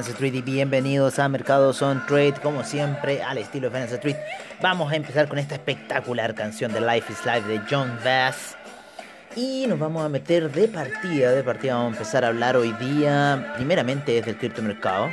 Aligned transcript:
Finance 0.00 0.12
Street 0.12 0.34
y 0.34 0.40
bienvenidos 0.40 1.18
a 1.18 1.28
Mercados 1.28 1.82
on 1.82 2.06
Trade, 2.06 2.36
como 2.42 2.64
siempre, 2.64 3.22
al 3.22 3.36
estilo 3.36 3.68
de 3.68 3.74
Finance 3.74 3.96
Street. 3.96 4.16
Vamos 4.62 4.90
a 4.90 4.96
empezar 4.96 5.28
con 5.28 5.38
esta 5.38 5.56
espectacular 5.56 6.34
canción 6.34 6.72
de 6.72 6.80
Life 6.80 7.12
is 7.12 7.18
Life 7.26 7.46
de 7.46 7.60
John 7.70 7.98
Bass. 8.02 8.56
Y 9.36 9.66
nos 9.66 9.78
vamos 9.78 10.02
a 10.02 10.08
meter 10.08 10.50
de 10.50 10.68
partida, 10.68 11.32
de 11.32 11.42
partida 11.42 11.74
vamos 11.74 11.92
a 11.92 11.96
empezar 11.98 12.24
a 12.24 12.28
hablar 12.28 12.56
hoy 12.56 12.72
día, 12.80 13.52
primeramente 13.56 14.12
desde 14.12 14.30
el 14.30 14.38
criptomercado. 14.38 15.10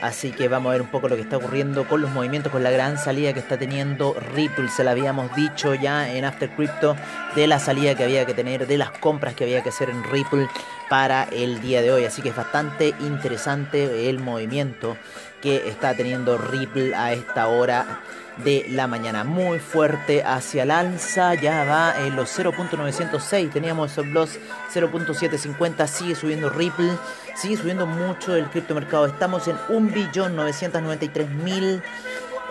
Así 0.00 0.32
que 0.32 0.48
vamos 0.48 0.70
a 0.70 0.72
ver 0.72 0.82
un 0.82 0.88
poco 0.88 1.08
lo 1.08 1.16
que 1.16 1.22
está 1.22 1.38
ocurriendo 1.38 1.88
con 1.88 2.02
los 2.02 2.10
movimientos, 2.10 2.52
con 2.52 2.62
la 2.62 2.70
gran 2.70 2.98
salida 2.98 3.32
que 3.32 3.40
está 3.40 3.56
teniendo 3.56 4.14
Ripple. 4.34 4.68
Se 4.68 4.84
la 4.84 4.90
habíamos 4.90 5.34
dicho 5.34 5.74
ya 5.74 6.12
en 6.12 6.24
After 6.24 6.50
Crypto 6.50 6.96
de 7.34 7.46
la 7.46 7.58
salida 7.58 7.94
que 7.94 8.04
había 8.04 8.26
que 8.26 8.34
tener, 8.34 8.66
de 8.66 8.76
las 8.76 8.90
compras 8.90 9.34
que 9.34 9.44
había 9.44 9.62
que 9.62 9.70
hacer 9.70 9.88
en 9.88 10.04
Ripple 10.04 10.48
para 10.90 11.24
el 11.24 11.60
día 11.60 11.80
de 11.80 11.92
hoy. 11.92 12.04
Así 12.04 12.20
que 12.20 12.30
es 12.30 12.36
bastante 12.36 12.94
interesante 13.00 14.10
el 14.10 14.18
movimiento 14.18 14.96
que 15.40 15.68
está 15.68 15.94
teniendo 15.94 16.38
Ripple 16.38 16.94
a 16.94 17.12
esta 17.12 17.46
hora 17.48 18.02
de 18.38 18.64
la 18.70 18.86
mañana. 18.86 19.24
Muy 19.24 19.58
fuerte 19.58 20.22
hacia 20.22 20.62
el 20.64 20.70
alza, 20.70 21.34
ya 21.34 21.64
va 21.64 21.94
en 22.04 22.14
los 22.16 22.38
0.906. 22.38 23.52
Teníamos 23.52 23.92
esos 23.92 24.06
los 24.06 24.38
0.750, 24.72 25.86
sigue 25.86 26.14
subiendo 26.14 26.48
Ripple, 26.50 26.90
sigue 27.34 27.56
subiendo 27.56 27.86
mucho 27.86 28.36
el 28.36 28.50
criptomercado. 28.50 29.06
Estamos 29.06 29.48
en 29.48 29.56
1.993.000 29.68 31.82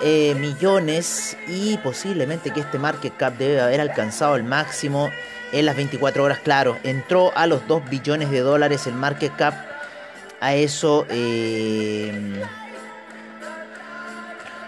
eh, 0.02 0.34
millones 0.36 1.38
y 1.48 1.78
posiblemente 1.78 2.52
que 2.52 2.62
este 2.62 2.80
market 2.80 3.16
cap 3.16 3.38
debe 3.38 3.62
haber 3.62 3.80
alcanzado 3.82 4.36
el 4.36 4.44
máximo 4.44 5.12
en 5.52 5.66
las 5.66 5.76
24 5.76 6.24
horas. 6.24 6.40
Claro, 6.40 6.78
entró 6.84 7.32
a 7.36 7.46
los 7.48 7.68
2 7.68 7.90
billones 7.90 8.32
de 8.32 8.40
dólares 8.40 8.88
el 8.88 8.96
market 8.96 9.36
cap. 9.36 9.54
A 10.40 10.56
eso... 10.56 11.06
Eh, 11.10 12.42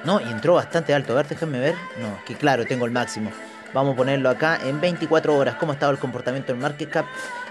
no, 0.06 0.22
y 0.22 0.30
entró 0.30 0.53
bastante 0.53 0.94
alto. 0.94 1.14
A 1.14 1.16
ver, 1.17 1.28
déjenme 1.28 1.59
ver. 1.59 1.75
No, 2.00 2.23
que 2.25 2.36
claro, 2.36 2.66
tengo 2.66 2.86
el 2.86 2.92
máximo. 2.92 3.31
Vamos 3.73 3.94
a 3.94 3.98
ponerlo 3.98 4.30
acá 4.30 4.59
en 4.64 4.80
24 4.80 5.36
horas. 5.36 5.56
¿Cómo 5.56 5.72
ha 5.72 5.75
estado 5.75 5.92
el 5.92 5.97
comportamiento 5.97 6.53
del 6.53 6.62
market 6.62 6.89
cap? 6.89 7.06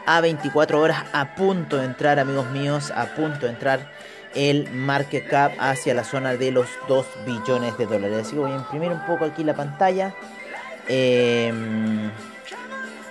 A 0.06 0.20
24 0.20 0.80
horas, 0.80 1.05
a 1.12 1.34
punto 1.34 1.77
de 1.77 1.84
entrar, 1.84 2.19
amigos 2.19 2.50
míos, 2.50 2.92
a 2.94 3.06
punto 3.14 3.46
de 3.46 3.52
entrar 3.52 3.91
el 4.34 4.70
market 4.70 5.28
cap 5.28 5.52
hacia 5.58 5.94
la 5.94 6.05
zona 6.05 6.34
de 6.34 6.50
los 6.50 6.66
2 6.88 7.06
billones 7.27 7.77
de 7.77 7.86
dólares. 7.86 8.27
Así 8.27 8.34
que 8.34 8.41
voy 8.41 8.52
a 8.52 8.56
imprimir 8.56 8.91
un 8.91 9.05
poco 9.06 9.24
aquí 9.24 9.44
la 9.44 9.55
pantalla. 9.55 10.14
Em, 10.89 12.11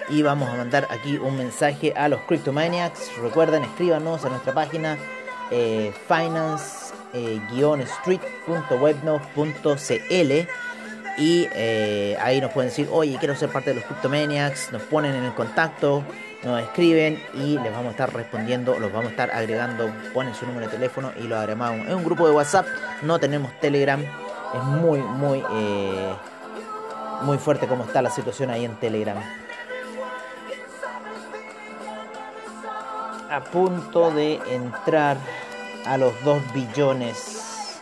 y 0.10 0.22
vamos 0.22 0.50
a 0.50 0.56
mandar 0.56 0.88
aquí 0.90 1.18
un 1.18 1.38
mensaje 1.38 1.94
a 1.96 2.08
los 2.08 2.22
Cryptomaniacs. 2.22 3.18
Recuerden, 3.22 3.64
escríbanos 3.64 4.26
a 4.26 4.30
nuestra 4.30 4.54
página 4.54 4.98
eh, 5.52 5.94
Finance 6.08 6.83
eh, 7.14 7.40
street.webnos.cl 7.84 10.48
y 11.18 11.48
eh, 11.54 12.18
ahí 12.20 12.42
nos 12.42 12.52
pueden 12.52 12.70
decir, 12.70 12.90
oye, 12.92 13.18
quiero 13.20 13.36
ser 13.36 13.50
parte 13.50 13.70
de 13.70 13.78
los 13.78 13.86
Cryptomaniacs, 13.86 14.72
nos 14.72 14.82
ponen 14.84 15.14
en 15.14 15.24
el 15.24 15.34
contacto, 15.34 16.04
nos 16.44 16.62
escriben 16.62 17.22
y 17.36 17.60
les 17.60 17.72
vamos 17.72 17.88
a 17.88 17.92
estar 17.92 18.14
respondiendo, 18.14 18.80
los 18.80 18.92
vamos 18.92 19.08
a 19.08 19.10
estar 19.12 19.32
agregando, 19.32 19.94
ponen 20.14 20.34
su 20.34 20.48
número 20.48 20.66
de 20.66 20.72
teléfono 20.72 21.12
y 21.16 21.28
lo 21.28 21.38
agregamos. 21.38 21.88
Es 21.88 21.94
un 21.94 22.04
grupo 22.04 22.28
de 22.28 22.34
WhatsApp, 22.34 22.66
no 23.04 23.20
tenemos 23.20 23.52
Telegram, 23.60 24.02
es 24.02 24.64
muy, 24.64 25.00
muy, 25.00 25.44
eh, 25.54 26.14
muy 27.22 27.38
fuerte 27.38 27.68
como 27.68 27.84
está 27.84 28.02
la 28.02 28.10
situación 28.10 28.50
ahí 28.50 28.66
en 28.66 28.76
Telegram. 28.78 29.18
A 33.30 33.44
punto 33.44 34.12
de 34.12 34.40
entrar 34.50 35.18
a 35.86 35.98
los 35.98 36.14
2 36.24 36.54
billones. 36.54 37.82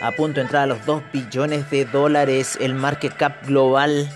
A 0.00 0.12
punto 0.12 0.36
de 0.36 0.42
entrar 0.42 0.62
a 0.62 0.66
los 0.66 0.84
2 0.86 1.02
billones 1.12 1.68
de 1.70 1.84
dólares 1.84 2.56
el 2.60 2.74
market 2.74 3.14
cap 3.16 3.46
global 3.46 4.08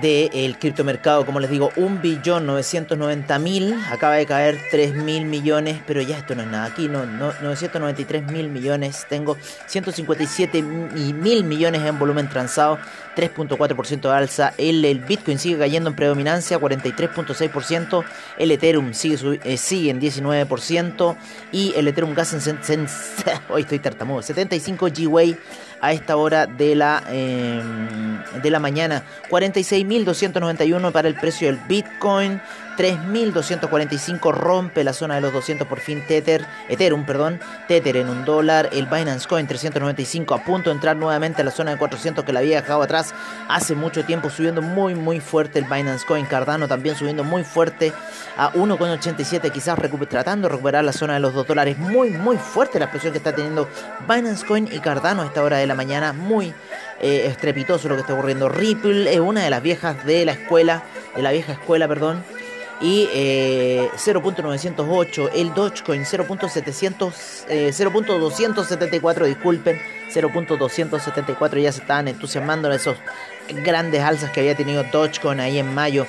del 0.00 0.58
criptomercado, 0.58 1.24
como 1.24 1.38
les 1.40 1.50
digo, 1.50 1.70
1.990.000, 1.76 3.92
acaba 3.92 4.14
de 4.14 4.26
caer 4.26 4.58
3.000 4.70 5.24
millones, 5.24 5.80
pero 5.86 6.02
ya 6.02 6.18
esto 6.18 6.34
no 6.34 6.42
es 6.42 6.48
nada, 6.48 6.66
aquí 6.66 6.88
no, 6.88 7.06
no 7.06 7.32
993.000 7.32 8.48
millones, 8.48 9.06
tengo 9.08 9.38
157 9.66 10.62
mil 10.62 11.44
millones 11.44 11.82
en 11.82 11.98
volumen 11.98 12.28
transado, 12.28 12.78
3.4% 13.16 14.00
de 14.00 14.10
alza, 14.10 14.52
el, 14.58 15.04
Bitcoin 15.06 15.38
sigue 15.38 15.58
cayendo 15.58 15.90
en 15.90 15.96
predominancia, 15.96 16.58
43.6%, 16.58 18.04
el 18.38 18.50
Ethereum 18.50 18.94
sigue, 18.94 19.40
eh, 19.44 19.56
sigue 19.56 19.90
en 19.90 20.00
19% 20.00 21.16
y 21.52 21.72
el 21.76 21.86
Ethereum 21.88 22.14
Gas 22.14 22.32
en, 22.70 22.86
hoy 23.48 23.62
estoy 23.62 23.78
tartamudo, 23.78 24.22
75 24.22 24.88
G-Way 24.88 25.38
a 25.80 25.92
esta 25.92 26.16
hora 26.16 26.46
de 26.46 26.74
la, 26.74 27.02
em, 27.08 28.18
de 28.42 28.50
la 28.50 28.58
mañana. 28.58 29.02
46.291 29.30 30.92
para 30.92 31.08
el 31.08 31.14
precio 31.14 31.48
del 31.48 31.58
Bitcoin. 31.68 32.40
3.245 32.76 34.32
rompe 34.32 34.84
la 34.84 34.92
zona 34.92 35.16
de 35.16 35.20
los 35.20 35.32
200 35.32 35.66
por 35.66 35.80
fin 35.80 36.02
Tether, 36.06 36.46
Ethereum, 36.68 37.04
perdón, 37.04 37.40
Tether 37.68 37.96
en 37.96 38.08
un 38.08 38.24
dólar, 38.24 38.70
el 38.72 38.86
Binance 38.86 39.26
Coin 39.28 39.46
395 39.46 40.34
a 40.34 40.44
punto 40.44 40.70
de 40.70 40.74
entrar 40.74 40.96
nuevamente 40.96 41.42
a 41.42 41.44
la 41.44 41.50
zona 41.50 41.72
de 41.72 41.78
400 41.78 42.24
que 42.24 42.32
la 42.32 42.40
había 42.40 42.60
dejado 42.60 42.82
atrás 42.82 43.14
hace 43.48 43.74
mucho 43.74 44.04
tiempo, 44.04 44.30
subiendo 44.30 44.62
muy 44.62 44.94
muy 44.94 45.20
fuerte 45.20 45.58
el 45.58 45.64
Binance 45.64 46.04
Coin, 46.06 46.26
Cardano 46.26 46.68
también 46.68 46.96
subiendo 46.96 47.24
muy 47.24 47.44
fuerte 47.44 47.92
a 48.36 48.52
1,87 48.52 49.50
quizás 49.52 49.78
tratando 50.08 50.48
de 50.48 50.52
recuperar 50.52 50.84
la 50.84 50.92
zona 50.92 51.14
de 51.14 51.20
los 51.20 51.34
2 51.34 51.46
dólares, 51.46 51.78
muy 51.78 52.10
muy 52.10 52.36
fuerte 52.36 52.78
la 52.78 52.90
presión 52.90 53.12
que 53.12 53.18
está 53.18 53.34
teniendo 53.34 53.68
Binance 54.08 54.44
Coin 54.44 54.68
y 54.70 54.80
Cardano 54.80 55.22
a 55.22 55.26
esta 55.26 55.42
hora 55.42 55.58
de 55.58 55.66
la 55.66 55.74
mañana, 55.74 56.12
muy 56.12 56.54
eh, 57.00 57.26
estrepitoso 57.26 57.88
lo 57.88 57.94
que 57.94 58.02
está 58.02 58.14
ocurriendo, 58.14 58.48
Ripple 58.48 59.12
es 59.12 59.20
una 59.20 59.42
de 59.42 59.50
las 59.50 59.62
viejas 59.62 60.04
de 60.04 60.24
la 60.24 60.32
escuela, 60.32 60.82
de 61.14 61.22
la 61.22 61.32
vieja 61.32 61.52
escuela, 61.52 61.88
perdón, 61.88 62.24
y 62.80 63.06
0.908 63.06 65.26
eh, 65.26 65.30
el 65.34 65.52
Dogecoin 65.54 66.04
0.700 66.04 67.12
0.274 67.48 69.22
eh, 69.22 69.28
disculpen 69.28 69.80
0.274 70.12 71.60
ya 71.60 71.72
se 71.72 71.80
estaban 71.80 72.08
entusiasmando 72.08 72.68
en 72.68 72.74
esos 72.74 72.96
grandes 73.64 74.02
alzas 74.02 74.30
que 74.30 74.40
había 74.40 74.56
tenido 74.56 74.82
Dogecoin 74.84 75.40
ahí 75.40 75.58
en 75.58 75.74
mayo. 75.74 76.06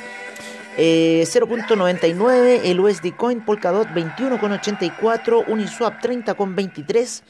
0.99 0.78 2.34
eh, 2.34 2.62
el 2.66 2.80
USD 2.80 3.16
Coin 3.16 3.42
Polkadot 3.42 3.88
21.84 3.90 5.46
Uniswap 5.48 6.04
30.23 6.04 7.24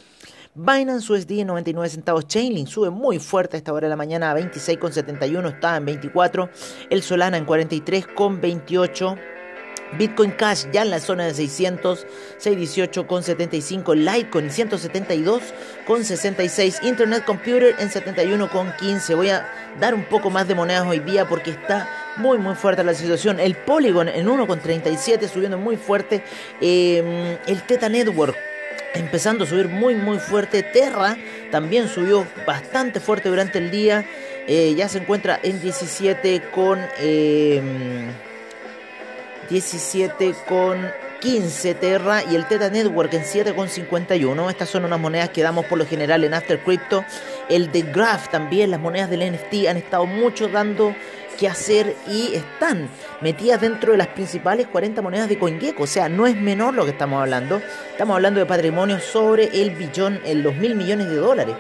Binance 0.57 1.11
USD 1.11 1.41
en 1.41 1.47
99 1.47 1.89
centavos. 1.89 2.27
Chainlink 2.27 2.69
sube 2.69 2.89
muy 2.89 3.19
fuerte 3.19 3.57
a 3.57 3.59
esta 3.59 3.73
hora 3.73 3.87
de 3.87 3.89
la 3.89 3.97
mañana 3.97 4.31
a 4.31 4.39
26,71. 4.39 5.53
Estaba 5.53 5.75
en 5.75 5.85
24. 5.85 6.49
El 6.89 7.03
Solana 7.03 7.37
en 7.37 7.45
43,28. 7.45 9.19
Bitcoin 9.97 10.31
Cash 10.31 10.65
ya 10.71 10.81
en 10.81 10.89
la 10.89 10.99
zona 10.99 11.25
de 11.25 11.33
600, 11.33 12.07
618 12.37 13.05
con 13.05 13.21
75, 13.21 13.93
Litecoin 13.93 14.49
172 14.49 15.41
con 15.85 16.03
66, 16.03 16.79
Internet 16.83 17.23
Computer 17.23 17.75
en 17.77 17.91
71 17.91 18.49
con 18.49 18.73
15. 18.77 19.13
Voy 19.15 19.29
a 19.29 19.47
dar 19.79 19.93
un 19.93 20.05
poco 20.05 20.29
más 20.29 20.47
de 20.47 20.55
monedas 20.55 20.87
hoy 20.87 20.99
día 20.99 21.27
porque 21.27 21.51
está 21.51 21.87
muy 22.17 22.37
muy 22.39 22.55
fuerte 22.55 22.83
la 22.83 22.93
situación. 22.93 23.39
El 23.39 23.55
Polygon 23.55 24.07
en 24.09 24.27
1 24.27 24.47
con 24.47 24.59
37 24.59 25.27
subiendo 25.27 25.57
muy 25.57 25.77
fuerte. 25.77 26.23
Em, 26.61 27.37
el 27.45 27.61
Teta 27.67 27.87
Network 27.87 28.35
empezando 28.95 29.43
a 29.43 29.47
subir 29.47 29.67
muy 29.67 29.95
muy 29.95 30.19
fuerte. 30.19 30.63
Terra 30.63 31.17
también 31.51 31.87
subió 31.87 32.25
bastante 32.45 32.99
fuerte 32.99 33.29
durante 33.29 33.59
el 33.59 33.71
día. 33.71 34.05
Eh, 34.47 34.75
ya 34.75 34.87
se 34.89 34.99
encuentra 34.99 35.39
en 35.43 35.61
17 35.61 36.41
con... 36.51 36.79
17 39.49 40.25
em, 40.25 40.33
con 40.47 40.91
15 41.25 41.73
Terra 41.75 42.23
y 42.23 42.35
el 42.35 42.47
Teta 42.47 42.69
Network 42.69 43.11
en 43.13 43.23
7,51. 43.23 44.49
Estas 44.49 44.69
son 44.69 44.85
unas 44.85 44.99
monedas 44.99 45.29
que 45.29 45.41
damos 45.41 45.65
por 45.65 45.79
lo 45.79 45.85
general 45.87 46.23
en 46.23 46.35
After 46.35 46.59
Crypto. 46.59 47.03
El 47.49 47.71
de 47.71 47.81
Graph 47.81 48.29
también, 48.29 48.69
las 48.69 48.79
monedas 48.79 49.09
del 49.09 49.31
NFT 49.31 49.67
han 49.67 49.77
estado 49.77 50.05
mucho 50.05 50.47
dando 50.47 50.95
que 51.35 51.47
hacer 51.47 51.95
y 52.07 52.33
están 52.33 52.89
metidas 53.21 53.61
dentro 53.61 53.91
de 53.91 53.97
las 53.97 54.07
principales 54.07 54.67
40 54.67 55.01
monedas 55.01 55.29
de 55.29 55.37
CoinGecko. 55.37 55.83
O 55.83 55.87
sea, 55.87 56.09
no 56.09 56.27
es 56.27 56.35
menor 56.35 56.73
lo 56.73 56.85
que 56.85 56.91
estamos 56.91 57.21
hablando. 57.21 57.61
Estamos 57.91 58.15
hablando 58.15 58.39
de 58.39 58.45
patrimonio 58.45 58.99
sobre 58.99 59.61
el 59.61 59.71
billón, 59.71 60.19
en 60.25 60.43
los 60.43 60.55
mil 60.55 60.75
millones 60.75 61.09
de 61.09 61.15
dólares. 61.15 61.55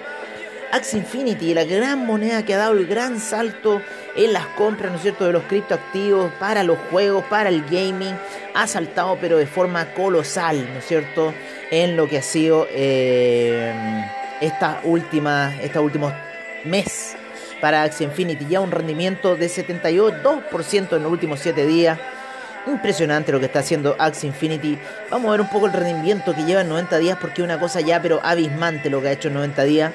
Axie 0.71 0.99
Infinity, 0.99 1.53
la 1.53 1.63
gran 1.63 2.05
moneda 2.05 2.43
que 2.43 2.53
ha 2.53 2.57
dado 2.57 2.73
el 2.73 2.85
gran 2.85 3.19
salto 3.19 3.81
en 4.15 4.33
las 4.33 4.45
compras, 4.47 4.91
¿no 4.91 4.97
es 4.97 5.03
cierto?, 5.03 5.25
de 5.25 5.31
los 5.31 5.43
criptoactivos 5.43 6.31
para 6.33 6.63
los 6.63 6.77
juegos, 6.91 7.23
para 7.25 7.49
el 7.49 7.63
gaming, 7.63 8.17
ha 8.53 8.67
saltado 8.67 9.17
pero 9.21 9.37
de 9.37 9.45
forma 9.45 9.93
colosal, 9.93 10.67
¿no 10.73 10.79
es 10.79 10.85
cierto?, 10.85 11.33
en 11.71 11.95
lo 11.95 12.09
que 12.09 12.17
ha 12.17 12.21
sido 12.21 12.67
eh, 12.71 13.73
esta 14.41 14.81
última, 14.83 15.55
estos 15.61 15.81
últimos 15.81 16.13
mes 16.65 17.15
para 17.61 17.83
Axie 17.83 18.05
Infinity, 18.05 18.45
ya 18.47 18.61
un 18.61 18.71
rendimiento 18.71 19.35
de 19.35 19.47
72% 19.47 20.95
en 20.95 21.03
los 21.03 21.11
últimos 21.11 21.39
7 21.39 21.65
días. 21.65 21.99
Impresionante 22.67 23.31
lo 23.31 23.39
que 23.39 23.45
está 23.45 23.59
haciendo 23.59 23.95
Axie 23.99 24.27
Infinity. 24.27 24.77
Vamos 25.09 25.29
a 25.29 25.31
ver 25.31 25.41
un 25.41 25.49
poco 25.49 25.67
el 25.67 25.73
rendimiento 25.73 26.33
que 26.33 26.43
lleva 26.43 26.61
en 26.61 26.69
90 26.69 26.97
días 26.97 27.17
porque 27.19 27.41
es 27.41 27.45
una 27.45 27.59
cosa 27.59 27.81
ya 27.81 28.01
pero 28.01 28.19
abismante 28.23 28.89
lo 28.89 29.01
que 29.01 29.09
ha 29.09 29.11
hecho 29.11 29.27
en 29.27 29.35
90 29.35 29.63
días. 29.63 29.93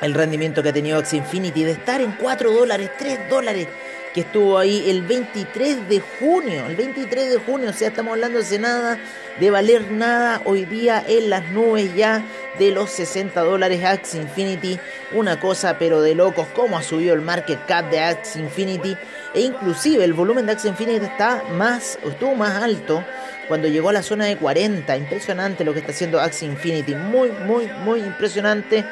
El 0.00 0.14
rendimiento 0.14 0.62
que 0.62 0.70
ha 0.70 0.72
tenido 0.72 0.98
Axie 0.98 1.18
Infinity 1.18 1.64
de 1.64 1.72
estar 1.72 2.00
en 2.00 2.12
4 2.12 2.52
dólares, 2.52 2.90
3 2.98 3.28
dólares 3.28 3.68
que 4.14 4.22
estuvo 4.22 4.58
ahí 4.58 4.90
el 4.90 5.02
23 5.02 5.88
de 5.88 6.00
junio, 6.00 6.66
el 6.66 6.76
23 6.76 7.30
de 7.30 7.36
junio, 7.38 7.70
o 7.70 7.72
sea, 7.72 7.88
estamos 7.88 8.12
hablando 8.12 8.42
de 8.42 8.58
nada, 8.58 8.98
de 9.38 9.50
valer 9.50 9.92
nada, 9.92 10.42
hoy 10.44 10.64
día 10.64 11.04
en 11.06 11.30
las 11.30 11.48
nubes 11.50 11.94
ya 11.94 12.24
de 12.58 12.72
los 12.72 12.90
60 12.90 13.40
dólares 13.40 13.84
Axie 13.84 14.20
Infinity, 14.20 14.80
una 15.12 15.38
cosa 15.38 15.78
pero 15.78 16.02
de 16.02 16.14
locos, 16.14 16.48
cómo 16.54 16.76
ha 16.76 16.82
subido 16.82 17.14
el 17.14 17.20
market 17.20 17.64
cap 17.66 17.88
de 17.90 18.00
Axie 18.00 18.40
Infinity, 18.42 18.96
e 19.34 19.40
inclusive 19.42 20.04
el 20.04 20.12
volumen 20.12 20.46
de 20.46 20.52
Axie 20.52 20.70
Infinity 20.70 21.04
está 21.04 21.44
más, 21.52 21.98
estuvo 22.04 22.34
más 22.34 22.62
alto 22.62 23.04
cuando 23.46 23.68
llegó 23.68 23.88
a 23.88 23.92
la 23.92 24.02
zona 24.02 24.26
de 24.26 24.36
40, 24.36 24.96
impresionante 24.96 25.64
lo 25.64 25.72
que 25.72 25.80
está 25.80 25.92
haciendo 25.92 26.20
Axie 26.20 26.46
Infinity, 26.46 26.94
muy, 26.94 27.30
muy, 27.30 27.66
muy 27.84 28.00
impresionante. 28.00 28.84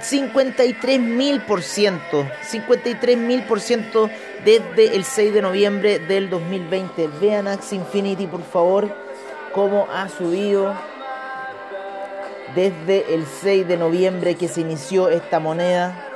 53 0.00 1.00
mil 1.00 1.40
por 1.42 1.62
ciento, 1.62 2.26
53 2.42 3.16
mil 3.16 3.42
por 3.44 3.60
ciento 3.60 4.10
desde 4.44 4.96
el 4.96 5.04
6 5.04 5.32
de 5.32 5.42
noviembre 5.42 5.98
del 5.98 6.28
2020. 6.30 7.08
Vean 7.20 7.48
Axie 7.48 7.78
Infinity, 7.78 8.26
por 8.26 8.42
favor, 8.42 8.94
cómo 9.52 9.86
ha 9.92 10.08
subido 10.08 10.74
desde 12.54 13.14
el 13.14 13.26
6 13.26 13.66
de 13.66 13.76
noviembre 13.76 14.34
que 14.34 14.48
se 14.48 14.60
inició 14.60 15.08
esta 15.08 15.38
moneda. 15.38 16.10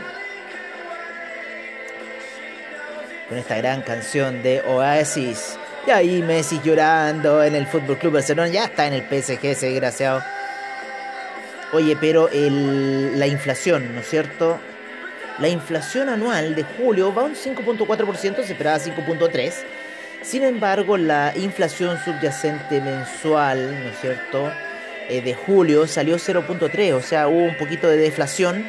Con 3.29 3.39
esta 3.39 3.57
gran 3.57 3.81
canción 3.81 4.43
de 4.43 4.61
Oasis. 4.61 5.57
Y 5.87 5.91
ahí 5.91 6.23
Messi 6.23 6.61
llorando 6.63 7.43
en 7.43 7.55
el 7.55 7.67
Fútbol 7.67 7.97
Club 7.97 8.15
Barcelona. 8.15 8.49
Ya 8.49 8.65
está 8.65 8.87
en 8.87 8.93
el 8.93 9.03
PSG 9.03 9.47
ese 9.47 9.71
desgraciado. 9.71 10.23
Oye, 11.73 11.97
pero 11.99 12.29
la 12.31 13.27
inflación, 13.27 13.95
¿no 13.95 14.01
es 14.01 14.09
cierto? 14.09 14.59
La 15.39 15.49
inflación 15.49 16.11
anual 16.11 16.55
de 16.55 16.65
julio 16.65 17.15
va 17.15 17.23
a 17.23 17.25
un 17.25 17.35
5.4%, 17.35 18.45
se 18.45 18.53
esperaba 18.53 18.79
5.3%. 18.79 19.53
Sin 20.23 20.45
embargo, 20.45 20.99
la 20.99 21.33
inflación 21.35 21.99
subyacente 22.05 22.81
mensual, 22.81 23.85
¿no 23.85 23.91
es 23.91 24.01
cierto? 24.01 24.53
Eh, 25.09 25.23
de 25.23 25.35
julio 25.35 25.87
salió 25.87 26.17
0.3, 26.17 26.93
o 26.93 27.01
sea, 27.01 27.27
hubo 27.27 27.45
un 27.45 27.57
poquito 27.57 27.89
de 27.89 27.97
deflación. 27.97 28.65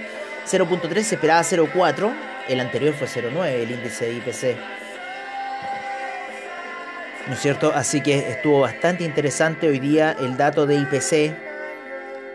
0.3 0.49 1.03
se 1.03 1.15
esperaba 1.15 1.41
0.4, 1.41 2.13
el 2.47 2.59
anterior 2.61 2.93
fue 2.93 3.07
0.9, 3.07 3.47
el 3.49 3.71
índice 3.71 4.05
de 4.05 4.13
IPC. 4.13 4.57
¿No 7.27 7.33
es 7.33 7.39
cierto? 7.39 7.71
Así 7.75 8.01
que 8.01 8.31
estuvo 8.31 8.61
bastante 8.61 9.03
interesante 9.03 9.67
hoy 9.67 9.79
día 9.79 10.15
el 10.19 10.37
dato 10.37 10.65
de 10.65 10.75
IPC 10.75 11.52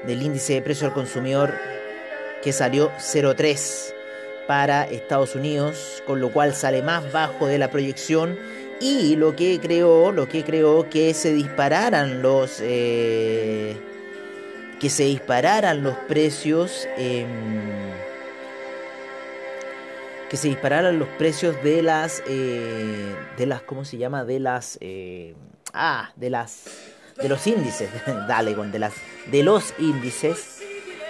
del 0.06 0.22
índice 0.22 0.54
de 0.54 0.62
precio 0.62 0.86
al 0.86 0.94
consumidor 0.94 1.54
que 2.42 2.52
salió 2.52 2.90
0,3 2.98 3.94
para 4.46 4.84
Estados 4.84 5.34
Unidos, 5.34 6.02
con 6.06 6.20
lo 6.20 6.30
cual 6.32 6.54
sale 6.54 6.82
más 6.82 7.12
bajo 7.12 7.46
de 7.46 7.58
la 7.58 7.70
proyección. 7.70 8.38
Y 8.80 9.16
lo 9.16 9.34
que 9.34 9.58
creó, 9.60 10.12
lo 10.12 10.28
que 10.28 10.44
creó 10.44 10.88
que 10.88 11.12
se 11.12 11.32
dispararan 11.32 12.22
los 12.22 12.60
eh, 12.62 13.76
que 14.78 14.88
se 14.88 15.04
dispararan 15.04 15.82
los 15.82 15.96
precios 16.06 16.86
que 20.28 20.36
se 20.36 20.48
dispararan 20.48 20.98
los 20.98 21.08
precios 21.08 21.62
de 21.62 21.82
las 21.82 22.22
eh, 22.28 23.14
de 23.36 23.46
las 23.46 23.62
cómo 23.62 23.84
se 23.84 23.96
llama 23.96 24.24
de 24.24 24.40
las 24.40 24.78
eh, 24.80 25.34
ah 25.72 26.12
de 26.16 26.30
las 26.30 26.64
de 27.20 27.28
los 27.28 27.46
índices, 27.46 27.90
dale 28.28 28.54
con 28.54 28.72
de 28.72 28.78
las 28.78 28.94
de 29.30 29.42
los 29.42 29.74
índices. 29.78 30.62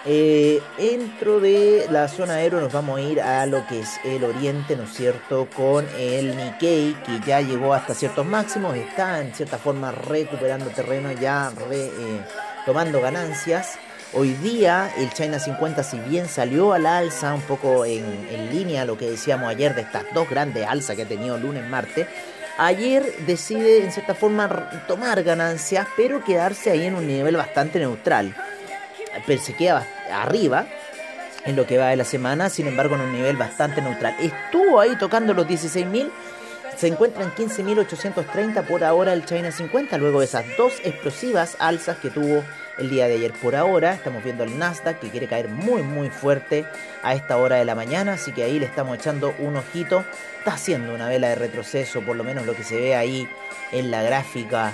Eh, 0.06 0.60
dentro 0.76 1.40
de 1.40 1.86
la 1.90 2.08
zona 2.08 2.42
euro 2.42 2.60
nos 2.60 2.70
vamos 2.70 2.98
a 2.98 3.00
ir 3.00 3.22
a 3.22 3.46
lo 3.46 3.66
que 3.66 3.80
es 3.80 3.98
el 4.04 4.22
oriente, 4.24 4.76
¿no 4.76 4.82
es 4.82 4.92
cierto? 4.92 5.48
Con 5.56 5.86
el 5.98 6.36
Nikkei, 6.36 6.94
que 7.04 7.20
ya 7.26 7.40
llegó 7.40 7.72
hasta 7.72 7.94
ciertos 7.94 8.26
máximos, 8.26 8.76
está 8.76 9.22
en 9.22 9.34
cierta 9.34 9.56
forma 9.56 9.92
recuperando 9.92 10.66
terreno, 10.66 11.10
ya 11.12 11.50
eh, 11.70 12.20
tomando 12.66 13.00
ganancias. 13.00 13.78
Hoy 14.16 14.34
día 14.34 14.90
el 14.96 15.12
China 15.12 15.38
50, 15.38 15.82
si 15.82 15.98
bien 15.98 16.28
salió 16.28 16.72
a 16.72 16.78
la 16.78 16.98
alza, 16.98 17.34
un 17.34 17.40
poco 17.42 17.84
en, 17.84 18.04
línea 18.50 18.84
lo 18.84 18.96
que 18.96 19.10
decíamos 19.10 19.48
ayer 19.48 19.74
de 19.74 19.82
estas 19.82 20.04
dos 20.14 20.28
grandes 20.30 20.66
alzas 20.66 20.96
que 20.96 21.02
ha 21.02 21.08
tenido 21.08 21.36
lunes, 21.38 21.68
martes, 21.68 22.06
ayer 22.58 23.04
decide 23.26 23.84
en 23.84 23.90
cierta 23.90 24.14
forma 24.14 24.70
tomar 24.86 25.22
ganancias, 25.22 25.88
pero 25.96 26.22
quedarse 26.22 26.70
ahí 26.70 26.86
en 26.86 26.94
un 26.94 27.06
nivel 27.06 27.36
bastante 27.36 27.78
neutral 27.80 28.34
pero 29.26 29.40
se 29.40 29.54
queda 29.54 29.86
arriba 30.10 30.66
en 31.44 31.56
lo 31.56 31.66
que 31.66 31.78
va 31.78 31.88
de 31.88 31.96
la 31.96 32.04
semana, 32.04 32.48
sin 32.48 32.66
embargo 32.66 32.94
en 32.94 33.02
un 33.02 33.12
nivel 33.12 33.36
bastante 33.36 33.82
neutral. 33.82 34.16
Estuvo 34.20 34.80
ahí 34.80 34.96
tocando 34.96 35.34
los 35.34 35.46
16.000, 35.46 36.10
se 36.76 36.88
encuentra 36.88 37.22
en 37.22 37.30
15.830 37.32 38.66
por 38.66 38.82
ahora 38.82 39.12
el 39.12 39.24
China 39.24 39.50
50, 39.50 39.98
luego 39.98 40.20
de 40.20 40.26
esas 40.26 40.44
dos 40.56 40.74
explosivas 40.84 41.56
alzas 41.58 41.98
que 41.98 42.10
tuvo 42.10 42.42
el 42.78 42.90
día 42.90 43.06
de 43.08 43.14
ayer. 43.14 43.32
Por 43.32 43.56
ahora 43.56 43.92
estamos 43.92 44.22
viendo 44.22 44.44
el 44.44 44.58
Nasdaq 44.58 45.00
que 45.00 45.10
quiere 45.10 45.26
caer 45.26 45.48
muy 45.48 45.82
muy 45.82 46.10
fuerte 46.10 46.64
a 47.02 47.14
esta 47.14 47.36
hora 47.36 47.56
de 47.56 47.64
la 47.64 47.74
mañana, 47.74 48.14
así 48.14 48.32
que 48.32 48.42
ahí 48.42 48.58
le 48.58 48.66
estamos 48.66 48.96
echando 48.96 49.34
un 49.38 49.56
ojito. 49.56 50.04
Está 50.38 50.54
haciendo 50.54 50.94
una 50.94 51.08
vela 51.08 51.28
de 51.28 51.36
retroceso, 51.36 52.02
por 52.02 52.16
lo 52.16 52.24
menos 52.24 52.46
lo 52.46 52.54
que 52.54 52.64
se 52.64 52.76
ve 52.76 52.94
ahí 52.94 53.28
en 53.72 53.90
la 53.90 54.02
gráfica 54.02 54.72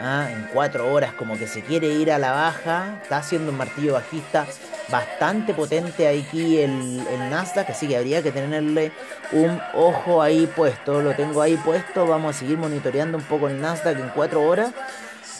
¿ah? 0.00 0.28
en 0.30 0.48
cuatro 0.52 0.90
horas 0.92 1.12
como 1.12 1.38
que 1.38 1.46
se 1.46 1.62
quiere 1.62 1.88
ir 1.88 2.12
a 2.12 2.18
la 2.18 2.32
baja, 2.32 2.98
está 3.02 3.18
haciendo 3.18 3.50
un 3.50 3.58
martillo 3.58 3.94
bajista 3.94 4.46
bastante 4.90 5.52
potente 5.52 6.08
aquí 6.08 6.58
el, 6.58 7.06
el 7.10 7.30
Nasdaq, 7.30 7.70
así 7.70 7.86
que 7.88 7.96
habría 7.96 8.22
que 8.22 8.32
tenerle 8.32 8.92
un 9.32 9.60
ojo 9.74 10.22
ahí 10.22 10.46
puesto, 10.46 11.02
lo 11.02 11.14
tengo 11.14 11.42
ahí 11.42 11.56
puesto, 11.56 12.06
vamos 12.06 12.36
a 12.36 12.38
seguir 12.38 12.56
monitoreando 12.56 13.18
un 13.18 13.24
poco 13.24 13.48
el 13.48 13.60
Nasdaq 13.60 13.98
en 13.98 14.08
cuatro 14.10 14.42
horas 14.42 14.72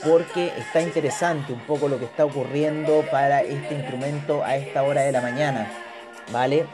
porque 0.04 0.52
está 0.58 0.80
interesante 0.80 1.52
un 1.52 1.60
poco 1.60 1.88
lo 1.88 1.98
que 1.98 2.04
está 2.04 2.24
ocurriendo 2.24 3.04
para 3.10 3.42
este 3.42 3.74
instrumento 3.74 4.44
a 4.44 4.56
esta 4.56 4.82
hora 4.82 5.02
de 5.02 5.12
la 5.12 5.20
mañana, 5.20 5.70
¿vale? 6.32 6.66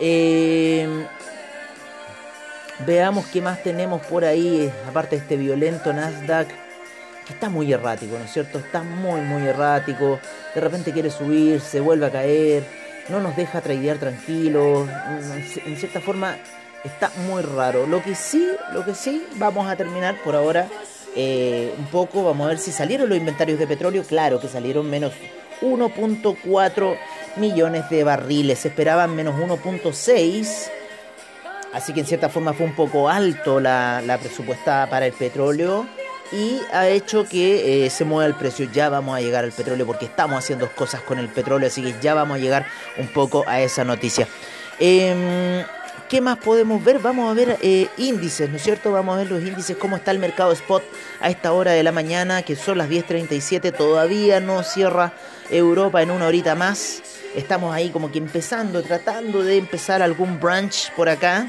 Eh, 0.00 1.06
veamos 2.86 3.26
qué 3.26 3.40
más 3.40 3.62
tenemos 3.62 4.04
por 4.06 4.24
ahí, 4.24 4.70
aparte 4.88 5.16
de 5.16 5.22
este 5.22 5.36
violento 5.36 5.92
Nasdaq 5.92 6.48
que 7.26 7.32
está 7.32 7.48
muy 7.48 7.72
errático, 7.72 8.16
¿no 8.16 8.24
es 8.24 8.32
cierto? 8.32 8.58
Está 8.58 8.82
muy, 8.82 9.20
muy 9.20 9.46
errático. 9.46 10.20
De 10.54 10.60
repente 10.60 10.92
quiere 10.92 11.10
subir, 11.10 11.60
se 11.60 11.80
vuelve 11.80 12.06
a 12.06 12.12
caer, 12.12 12.64
no 13.08 13.20
nos 13.20 13.34
deja 13.34 13.60
tradear 13.60 13.98
tranquilos. 13.98 14.88
En 15.64 15.76
cierta 15.76 16.00
forma, 16.00 16.36
está 16.84 17.10
muy 17.26 17.42
raro. 17.42 17.84
Lo 17.86 18.00
que 18.00 18.14
sí, 18.14 18.48
lo 18.72 18.84
que 18.84 18.94
sí, 18.94 19.26
vamos 19.36 19.68
a 19.68 19.74
terminar 19.74 20.16
por 20.22 20.36
ahora 20.36 20.68
eh, 21.16 21.74
un 21.78 21.86
poco. 21.86 22.24
Vamos 22.24 22.46
a 22.46 22.48
ver 22.50 22.58
si 22.58 22.70
salieron 22.70 23.08
los 23.08 23.18
inventarios 23.18 23.58
de 23.58 23.66
petróleo. 23.66 24.04
Claro 24.04 24.40
que 24.40 24.48
salieron 24.48 24.88
menos 24.88 25.12
1.4 25.62 26.96
millones 27.36 27.90
de 27.90 28.04
barriles. 28.04 28.60
Se 28.60 28.68
esperaban 28.68 29.16
menos 29.16 29.34
1.6. 29.34 30.70
Así 31.72 31.92
que 31.92 32.00
en 32.00 32.06
cierta 32.06 32.28
forma 32.28 32.52
fue 32.52 32.66
un 32.66 32.74
poco 32.74 33.08
alto 33.08 33.60
la, 33.60 34.02
la 34.04 34.18
presupuestada 34.18 34.88
para 34.88 35.06
el 35.06 35.12
petróleo 35.12 35.86
y 36.32 36.60
ha 36.72 36.88
hecho 36.88 37.24
que 37.24 37.86
eh, 37.86 37.90
se 37.90 38.04
mueva 38.04 38.26
el 38.26 38.34
precio. 38.34 38.68
Ya 38.72 38.88
vamos 38.88 39.16
a 39.16 39.20
llegar 39.20 39.44
al 39.44 39.52
petróleo 39.52 39.86
porque 39.86 40.06
estamos 40.06 40.38
haciendo 40.38 40.68
cosas 40.72 41.02
con 41.02 41.18
el 41.18 41.28
petróleo, 41.28 41.68
así 41.68 41.82
que 41.82 41.94
ya 42.00 42.14
vamos 42.14 42.36
a 42.36 42.40
llegar 42.40 42.66
un 42.98 43.08
poco 43.08 43.44
a 43.46 43.60
esa 43.60 43.84
noticia. 43.84 44.26
Em, 44.78 45.64
¿Qué 46.08 46.20
más 46.20 46.38
podemos 46.38 46.84
ver? 46.84 47.00
Vamos 47.00 47.28
a 47.28 47.34
ver 47.34 47.58
eh, 47.62 47.88
índices, 47.96 48.48
¿no 48.48 48.56
es 48.56 48.62
cierto? 48.62 48.92
Vamos 48.92 49.16
a 49.16 49.18
ver 49.18 49.30
los 49.30 49.42
índices, 49.42 49.76
cómo 49.76 49.96
está 49.96 50.12
el 50.12 50.20
mercado 50.20 50.52
spot 50.52 50.84
a 51.20 51.30
esta 51.30 51.52
hora 51.52 51.72
de 51.72 51.82
la 51.82 51.90
mañana, 51.90 52.42
que 52.42 52.54
son 52.54 52.78
las 52.78 52.88
10.37, 52.88 53.76
todavía 53.76 54.38
no 54.38 54.62
cierra 54.62 55.12
Europa 55.50 56.02
en 56.02 56.12
una 56.12 56.28
horita 56.28 56.54
más. 56.54 57.02
Estamos 57.34 57.74
ahí 57.74 57.90
como 57.90 58.12
que 58.12 58.18
empezando, 58.18 58.84
tratando 58.84 59.42
de 59.42 59.56
empezar 59.56 60.00
algún 60.00 60.38
branch 60.38 60.92
por 60.92 61.08
acá. 61.08 61.48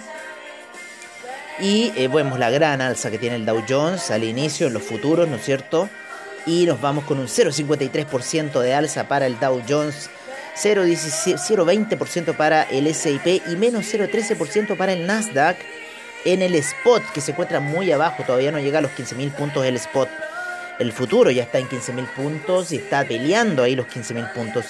Y 1.59 1.91
eh, 1.95 2.07
vemos 2.07 2.39
la 2.39 2.49
gran 2.49 2.81
alza 2.81 3.11
que 3.11 3.19
tiene 3.19 3.35
el 3.35 3.45
Dow 3.45 3.63
Jones 3.69 4.09
al 4.09 4.23
inicio, 4.23 4.67
en 4.67 4.73
los 4.73 4.83
futuros, 4.83 5.27
¿no 5.27 5.35
es 5.35 5.45
cierto? 5.45 5.87
Y 6.47 6.65
nos 6.65 6.81
vamos 6.81 7.03
con 7.03 7.19
un 7.19 7.27
0,53% 7.27 8.59
de 8.59 8.73
alza 8.73 9.07
para 9.07 9.27
el 9.27 9.39
Dow 9.39 9.61
Jones, 9.69 10.09
0,20% 10.57 12.35
para 12.35 12.63
el 12.63 12.93
SIP 12.93 13.43
y 13.47 13.55
menos 13.55 13.85
0,13% 13.93 14.75
para 14.75 14.93
el 14.93 15.05
Nasdaq 15.05 15.57
en 16.25 16.41
el 16.41 16.55
spot, 16.55 17.03
que 17.13 17.21
se 17.21 17.31
encuentra 17.31 17.59
muy 17.59 17.91
abajo, 17.91 18.23
todavía 18.23 18.51
no 18.51 18.59
llega 18.59 18.79
a 18.79 18.81
los 18.81 18.91
15.000 18.91 19.31
puntos 19.31 19.65
el 19.65 19.75
spot. 19.75 20.09
El 20.79 20.91
futuro 20.91 21.31
ya 21.31 21.43
está 21.43 21.57
en 21.57 21.67
15.000 21.67 22.07
puntos 22.13 22.71
y 22.71 22.77
está 22.77 23.03
peleando 23.03 23.63
ahí 23.63 23.75
los 23.75 23.87
15.000 23.87 24.33
puntos. 24.33 24.65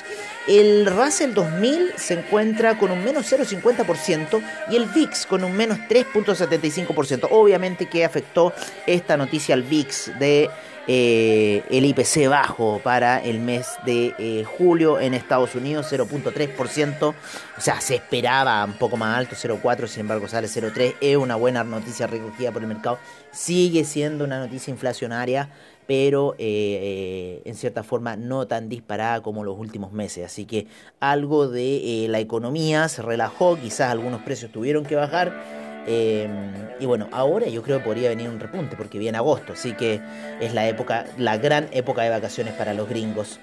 El 0.48 0.86
Russell 0.86 1.34
2000 1.34 1.94
se 1.98 2.13
encuentra 2.13 2.77
con 2.77 2.91
un 2.91 3.03
menos 3.03 3.29
0,50% 3.32 4.41
y 4.70 4.77
el 4.77 4.86
VIX 4.86 5.25
con 5.25 5.44
un 5.44 5.53
menos 5.58 5.79
3,75%. 5.89 7.27
Obviamente 7.32 7.88
que 7.88 8.06
afectó 8.06 8.53
esta 8.86 9.17
noticia 9.17 9.56
al 9.56 9.63
VIX 9.63 10.17
de 10.17 10.50
eh, 10.88 11.63
el 11.70 11.86
IPC 11.86 12.29
bajo 12.29 12.79
para 12.84 13.22
el 13.22 13.39
mes 13.39 13.67
de 13.86 14.13
eh, 14.17 14.46
julio 14.46 15.00
en 15.00 15.13
Estados 15.13 15.56
Unidos, 15.56 15.91
0.3%. 15.91 17.13
O 17.58 17.62
sea, 17.62 17.82
se 17.82 17.96
esperaba 17.96 18.63
un 18.63 18.74
poco 18.74 18.96
más 18.96 19.17
alto, 19.17 19.36
0.4, 19.36 19.88
sin 19.88 20.01
embargo 20.01 20.27
sale 20.27 20.48
0.3. 20.48 20.96
Es 21.01 21.17
una 21.17 21.36
buena 21.36 21.63
noticia 21.63 22.08
recogida 22.08 22.51
por 22.51 22.62
el 22.62 22.70
mercado. 22.70 23.00
Sigue 23.32 23.84
siendo 23.84 24.24
una 24.24 24.39
noticia 24.39 24.72
inflacionaria 24.72 25.50
pero 25.88 26.36
eh, 26.38 27.41
en 27.46 27.56
cierta 27.56 27.82
forma 27.82 28.17
no 28.17 28.46
tan 28.46 28.67
disparada 28.67 29.22
como 29.22 29.46
los 29.46 29.58
últimos 29.58 29.94
meses. 29.94 30.25
Así 30.25 30.44
que 30.44 30.67
algo 31.00 31.48
de 31.48 32.08
la 32.10 32.20
economía 32.20 32.89
se 32.89 33.01
relajó, 33.01 33.58
quizás 33.58 33.89
algunos 33.89 34.22
precios 34.22 34.51
tuvieron 34.51 34.86
que 34.86 34.96
bajar 34.98 35.67
Em, 35.89 36.51
y 36.82 36.86
bueno, 36.86 37.08
ahora 37.13 37.48
yo 37.48 37.63
creo 37.63 37.77
que 37.77 37.86
podría 37.86 38.10
venir 38.10 38.27
un 38.29 38.41
repunte 38.41 38.75
porque 38.75 39.00
viene 39.00 39.17
agosto, 39.17 39.53
así 39.53 39.74
que 39.74 40.01
es 40.41 40.53
la 40.53 40.67
época, 40.67 41.06
la 41.17 41.38
gran 41.38 41.70
época 41.72 42.01
de 42.01 42.10
vacaciones 42.10 42.53
para 42.56 42.74
los 42.74 42.89
gringos. 42.89 43.39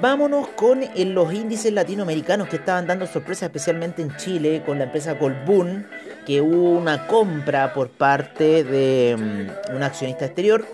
Vámonos 0.00 0.48
con 0.48 0.80
los 0.96 1.34
índices 1.34 1.72
latinoamericanos 1.72 2.48
que 2.48 2.56
estaban 2.56 2.86
dando 2.86 3.06
sorpresa, 3.06 3.46
especialmente 3.46 4.02
en 4.02 4.16
Chile, 4.16 4.62
con 4.64 4.78
la 4.78 4.84
empresa 4.84 5.18
Colbún, 5.18 5.86
que 6.24 6.40
hubo 6.40 6.70
una 6.70 7.06
compra 7.08 7.72
por 7.74 7.90
parte 7.90 8.62
de 8.62 9.10
em, 9.10 9.48
un 9.74 9.82
accionista 9.82 10.26
exterior 10.26 10.64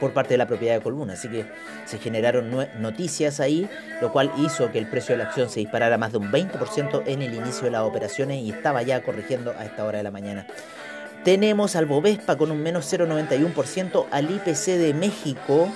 por 0.00 0.12
parte 0.12 0.34
de 0.34 0.38
la 0.38 0.46
propiedad 0.46 0.74
de 0.74 0.80
Colbún. 0.80 1.10
Así 1.10 1.28
que 1.28 1.44
se 1.84 1.98
generaron 1.98 2.50
noticias 2.78 3.38
ahí, 3.38 3.68
lo 4.00 4.10
cual 4.10 4.32
hizo 4.38 4.72
que 4.72 4.78
el 4.78 4.86
precio 4.86 5.14
de 5.14 5.22
la 5.22 5.28
acción 5.28 5.50
se 5.50 5.60
disparara 5.60 5.98
más 5.98 6.12
de 6.12 6.18
un 6.18 6.32
20% 6.32 7.02
en 7.06 7.22
el 7.22 7.34
inicio 7.34 7.64
de 7.64 7.70
las 7.70 7.82
operaciones 7.82 8.42
y 8.42 8.50
estaba 8.50 8.82
ya 8.82 9.02
corrigiendo 9.02 9.54
a 9.58 9.64
esta 9.64 9.84
hora 9.84 9.98
de 9.98 10.04
la 10.04 10.10
mañana. 10.10 10.46
Tenemos 11.24 11.76
al 11.76 11.86
Bovespa 11.86 12.36
con 12.36 12.50
un 12.50 12.62
menos 12.62 12.90
0,91%, 12.90 14.06
al 14.10 14.30
IPC 14.30 14.78
de 14.78 14.94
México 14.94 15.68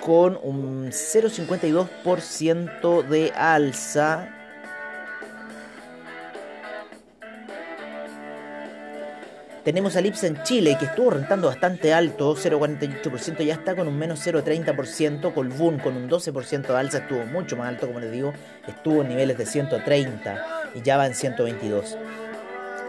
con 0.00 0.38
un 0.42 0.90
0,52% 0.90 3.02
de 3.02 3.32
alza 3.32 4.37
Tenemos 9.68 9.96
al 9.96 10.06
IPSA 10.06 10.28
en 10.28 10.42
Chile, 10.44 10.76
que 10.80 10.86
estuvo 10.86 11.10
rentando 11.10 11.48
bastante 11.48 11.92
alto, 11.92 12.34
0,48%, 12.34 13.44
ya 13.44 13.52
está 13.52 13.76
con 13.76 13.86
un 13.86 13.98
menos 13.98 14.26
0,30%. 14.26 15.34
Colbún 15.34 15.78
con 15.78 15.94
un 15.94 16.08
12% 16.08 16.68
de 16.68 16.74
alza, 16.74 17.00
estuvo 17.00 17.26
mucho 17.26 17.54
más 17.54 17.68
alto, 17.68 17.86
como 17.86 18.00
les 18.00 18.10
digo, 18.10 18.32
estuvo 18.66 19.02
en 19.02 19.10
niveles 19.10 19.36
de 19.36 19.44
130 19.44 20.70
y 20.74 20.80
ya 20.80 20.96
va 20.96 21.06
en 21.06 21.14
122. 21.14 21.98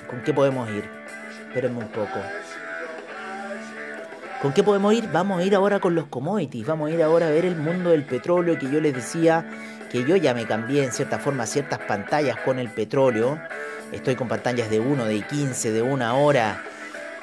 ¿Con 0.08 0.22
qué 0.22 0.32
podemos 0.32 0.70
ir? 0.70 0.84
Espérenme 1.48 1.80
un 1.80 1.88
poco. 1.88 2.18
¿Con 4.44 4.52
qué 4.52 4.62
podemos 4.62 4.92
ir? 4.92 5.08
Vamos 5.10 5.40
a 5.40 5.42
ir 5.42 5.54
ahora 5.54 5.80
con 5.80 5.94
los 5.94 6.04
commodities, 6.08 6.66
vamos 6.66 6.90
a 6.90 6.92
ir 6.92 7.02
ahora 7.02 7.28
a 7.28 7.30
ver 7.30 7.46
el 7.46 7.56
mundo 7.56 7.92
del 7.92 8.04
petróleo 8.04 8.58
que 8.58 8.70
yo 8.70 8.78
les 8.78 8.92
decía 8.92 9.48
que 9.90 10.04
yo 10.04 10.16
ya 10.16 10.34
me 10.34 10.44
cambié 10.44 10.84
en 10.84 10.92
cierta 10.92 11.18
forma 11.18 11.46
ciertas 11.46 11.78
pantallas 11.78 12.36
con 12.44 12.58
el 12.58 12.68
petróleo. 12.68 13.40
Estoy 13.90 14.16
con 14.16 14.28
pantallas 14.28 14.68
de 14.68 14.80
1, 14.80 15.06
de 15.06 15.22
15, 15.22 15.72
de 15.72 15.80
1 15.80 16.22
hora. 16.22 16.62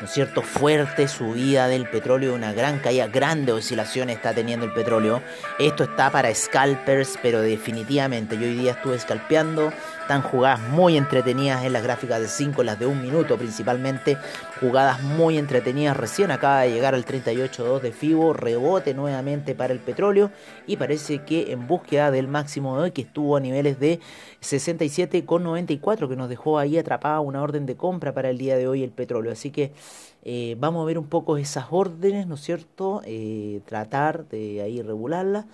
¿No 0.02 0.08
cierto? 0.08 0.42
Fuerte 0.42 1.08
subida 1.08 1.68
del 1.68 1.88
petróleo, 1.88 2.34
una 2.34 2.54
gran 2.54 2.80
caída, 2.80 3.06
grande 3.06 3.52
oscilación 3.52 4.10
está 4.10 4.34
teniendo 4.34 4.66
el 4.66 4.74
petróleo. 4.74 5.22
Esto 5.60 5.84
está 5.84 6.10
para 6.10 6.34
scalpers, 6.34 7.20
pero 7.22 7.40
definitivamente 7.40 8.36
yo 8.36 8.48
hoy 8.48 8.56
día 8.56 8.72
estuve 8.72 8.98
scalpeando 8.98 9.72
están 10.12 10.30
jugadas 10.30 10.60
muy 10.72 10.98
entretenidas 10.98 11.64
en 11.64 11.72
las 11.72 11.84
gráficas 11.84 12.20
de 12.20 12.28
5, 12.28 12.64
las 12.64 12.78
de 12.78 12.86
un 12.86 13.02
minuto 13.02 13.38
principalmente. 13.38 14.18
Jugadas 14.60 15.02
muy 15.02 15.38
entretenidas. 15.38 15.96
Recién 15.96 16.32
acaba 16.32 16.64
de 16.64 16.74
llegar 16.74 16.96
al 16.96 17.06
38.2 17.06 17.80
de 17.80 17.94
FIBO. 17.94 18.34
Rebote 18.34 18.94
nuevamente 18.94 19.56
para 19.56 19.72
el 19.72 19.80
petróleo. 19.80 20.30
Y 20.68 20.76
parece 20.76 21.24
que 21.24 21.54
en 21.54 21.66
búsqueda 21.66 22.12
del 22.12 22.28
máximo 22.28 22.76
de 22.76 22.84
hoy, 22.84 22.92
que 22.92 23.04
estuvo 23.04 23.38
a 23.38 23.40
niveles 23.40 23.80
de 23.80 24.02
67,94, 24.42 26.10
que 26.10 26.16
nos 26.18 26.28
dejó 26.28 26.60
ahí 26.60 26.78
atrapada 26.78 27.22
una 27.22 27.42
orden 27.42 27.66
de 27.66 27.78
compra 27.78 28.14
para 28.14 28.30
el 28.32 28.38
día 28.38 28.58
de 28.58 28.68
hoy 28.68 28.84
el 28.84 28.92
petróleo. 28.92 29.32
Así 29.32 29.50
que 29.50 29.72
eh, 30.24 30.58
vamos 30.60 30.84
a 30.84 30.88
ver 30.88 30.98
un 30.98 31.08
poco 31.08 31.38
esas 31.38 31.68
órdenes, 31.72 32.28
¿no 32.28 32.36
es 32.36 32.42
cierto? 32.42 33.02
Eh, 33.06 33.62
tratar 33.66 34.28
de 34.28 34.62
ahí 34.62 34.82
regularlas. 34.82 35.46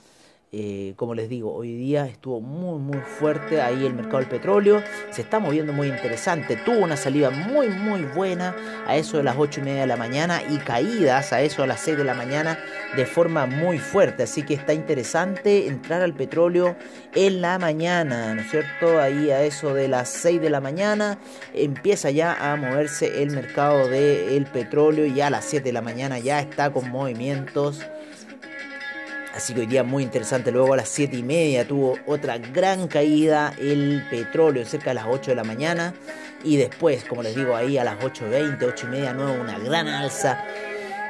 Eh, 0.54 0.94
como 0.96 1.14
les 1.14 1.28
digo, 1.28 1.54
hoy 1.54 1.76
día 1.76 2.06
estuvo 2.06 2.40
muy 2.40 2.80
muy 2.80 3.00
fuerte 3.02 3.60
ahí 3.60 3.86
el 3.86 3.94
mercado 3.94 4.20
del 4.20 4.30
petróleo, 4.30 4.82
se 5.10 5.22
está 5.22 5.40
moviendo 5.40 5.74
muy 5.74 5.90
interesante, 5.90 6.56
tuvo 6.56 6.78
una 6.78 6.96
salida 6.96 7.30
muy 7.30 7.68
muy 7.68 8.04
buena 8.04 8.56
a 8.88 8.96
eso 8.96 9.18
de 9.18 9.24
las 9.24 9.36
8 9.38 9.60
y 9.60 9.64
media 9.64 9.82
de 9.82 9.88
la 9.88 9.98
mañana 9.98 10.42
y 10.50 10.56
caídas 10.60 11.34
a 11.34 11.42
eso 11.42 11.64
de 11.64 11.68
las 11.68 11.82
6 11.82 11.98
de 11.98 12.06
la 12.06 12.14
mañana 12.14 12.58
de 12.96 13.06
forma 13.06 13.46
muy 13.46 13.78
fuerte, 13.78 14.24
así 14.24 14.44
que 14.44 14.54
está 14.54 14.74
interesante 14.74 15.68
entrar 15.68 16.02
al 16.02 16.14
petróleo 16.14 16.78
en 17.14 17.42
la 17.42 17.60
mañana, 17.60 18.34
¿no 18.34 18.40
es 18.40 18.50
cierto? 18.50 19.02
Ahí 19.02 19.30
a 19.32 19.44
eso 19.44 19.74
de 19.74 19.90
las 19.90 20.08
6 20.08 20.40
de 20.40 20.50
la 20.50 20.62
mañana 20.62 21.20
empieza 21.54 22.10
ya 22.10 22.54
a 22.54 22.56
moverse 22.56 23.22
el 23.22 23.32
mercado 23.32 23.90
del 23.90 24.46
petróleo 24.46 25.08
y 25.08 25.20
a 25.20 25.30
las 25.30 25.44
7 25.44 25.66
de 25.66 25.74
la 25.74 25.82
mañana 25.82 26.20
ya 26.20 26.40
está 26.40 26.72
con 26.72 26.90
movimientos 26.90 27.86
Así 29.38 29.54
que 29.54 29.62
hoy 29.62 29.68
día 29.68 29.84
muy 29.84 30.02
interesante. 30.02 30.52
Luego 30.52 30.74
a 30.74 30.78
las 30.78 30.90
7 30.90 31.16
y 31.16 31.22
media 31.22 31.68
tuvo 31.68 32.00
otra 32.08 32.40
gran 32.40 32.88
caída 32.88 33.54
el 33.60 34.04
petróleo 34.10 34.66
cerca 34.66 34.90
de 34.90 34.96
las 34.96 35.06
8 35.08 35.30
de 35.30 35.36
la 35.36 35.44
mañana. 35.44 35.94
Y 36.44 36.58
después, 36.58 37.04
como 37.04 37.22
les 37.22 37.36
digo, 37.36 37.56
ahí 37.56 37.78
a 37.78 37.84
las 37.84 38.00
8.20, 38.00 38.68
8 38.68 38.88
y 38.88 38.90
media, 38.90 39.14
nuevo 39.14 39.40
una 39.40 39.60
gran 39.60 39.88
alza. 39.88 40.44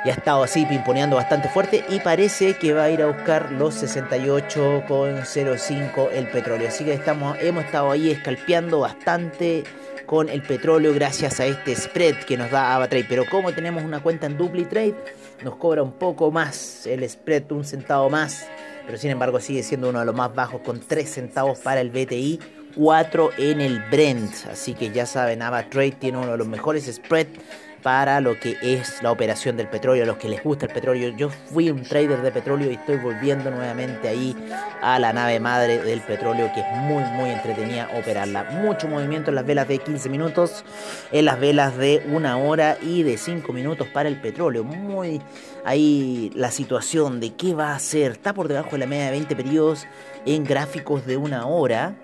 Y 0.04 0.10
ha 0.10 0.12
estado 0.12 0.44
así 0.44 0.66
pimponeando 0.66 1.16
bastante 1.16 1.48
fuerte 1.48 1.86
y 1.88 2.02
parece 2.02 2.58
que 2.58 2.74
va 2.74 2.84
a 2.84 2.90
ir 2.90 3.02
a 3.02 3.06
buscar 3.06 3.50
los 3.54 3.82
68,05 3.82 6.10
el 6.12 6.28
petróleo. 6.28 6.68
Así 6.68 6.84
que 6.84 6.94
estamos, 6.94 7.38
hemos 7.40 7.64
estado 7.64 7.92
ahí 7.92 8.12
escalpeando 8.12 8.82
bastante 8.82 9.64
con 10.08 10.30
el 10.30 10.42
petróleo 10.42 10.94
gracias 10.94 11.40
a 11.40 11.46
este 11.46 11.76
spread 11.76 12.24
que 12.24 12.38
nos 12.38 12.50
da 12.50 12.74
AvaTrade. 12.74 13.06
Pero 13.08 13.26
como 13.30 13.54
tenemos 13.54 13.84
una 13.84 14.02
cuenta 14.02 14.26
en 14.26 14.38
DupliTrade, 14.38 14.96
nos 15.44 15.58
cobra 15.58 15.84
un 15.84 15.92
poco 15.92 16.32
más 16.32 16.88
el 16.88 17.08
spread, 17.08 17.52
un 17.52 17.64
centavo 17.64 18.10
más, 18.10 18.48
pero 18.86 18.98
sin 18.98 19.12
embargo 19.12 19.40
sigue 19.40 19.62
siendo 19.62 19.90
uno 19.90 20.00
de 20.00 20.06
los 20.06 20.16
más 20.16 20.34
bajos 20.34 20.62
con 20.62 20.80
3 20.80 21.08
centavos 21.08 21.60
para 21.60 21.82
el 21.82 21.92
BTI, 21.92 22.40
4 22.76 23.32
en 23.38 23.62
el 23.62 23.80
Brent. 23.92 24.34
Así 24.50 24.74
que 24.74 24.92
ya 24.92 25.06
saben, 25.06 25.42
AvaTrade 25.42 25.92
tiene 25.92 26.18
uno 26.18 26.32
de 26.32 26.38
los 26.38 26.48
mejores 26.48 26.86
spreads 26.92 27.40
para 27.88 28.20
lo 28.20 28.38
que 28.38 28.58
es 28.62 29.02
la 29.02 29.14
operación 29.14 29.56
del 29.56 29.70
petróleo, 29.70 30.04
a 30.04 30.06
los 30.06 30.18
que 30.18 30.28
les 30.28 30.44
gusta 30.44 30.66
el 30.66 30.74
petróleo. 30.74 31.16
Yo 31.16 31.30
fui 31.30 31.70
un 31.70 31.84
trader 31.84 32.22
de 32.22 32.34
petróleo 32.34 32.70
y 32.70 32.74
estoy 32.74 32.98
volviendo 32.98 33.50
nuevamente 33.50 34.10
ahí 34.10 34.36
a 34.82 35.00
la 35.00 35.14
nave 35.14 35.40
madre 35.40 35.82
del 35.82 36.02
petróleo, 36.02 36.52
que 36.54 36.60
es 36.60 36.68
muy, 36.80 37.02
muy 37.14 37.30
entretenida 37.30 37.88
operarla. 37.98 38.44
Mucho 38.62 38.90
movimiento 38.90 39.30
en 39.30 39.36
las 39.36 39.46
velas 39.46 39.70
de 39.70 39.78
15 39.78 40.10
minutos, 40.10 40.66
en 41.14 41.24
las 41.24 41.40
velas 41.40 41.78
de 41.78 42.04
una 42.12 42.36
hora 42.36 42.78
y 42.82 43.04
de 43.04 43.18
5 43.18 43.54
minutos 43.54 43.88
para 43.88 44.10
el 44.10 44.20
petróleo. 44.20 44.66
Muy 44.66 45.22
ahí 45.64 46.30
la 46.36 46.52
situación 46.52 47.22
de 47.22 47.36
qué 47.36 47.54
va 47.54 47.70
a 47.70 47.76
hacer. 47.76 48.12
Está 48.12 48.34
por 48.34 48.50
debajo 48.50 48.72
de 48.72 48.80
la 48.80 48.88
media 48.88 49.06
de 49.06 49.12
20 49.12 49.34
periodos 49.34 49.88
en 50.26 50.44
gráficos 50.44 51.06
de 51.06 51.16
una 51.16 51.46
hora 51.46 51.96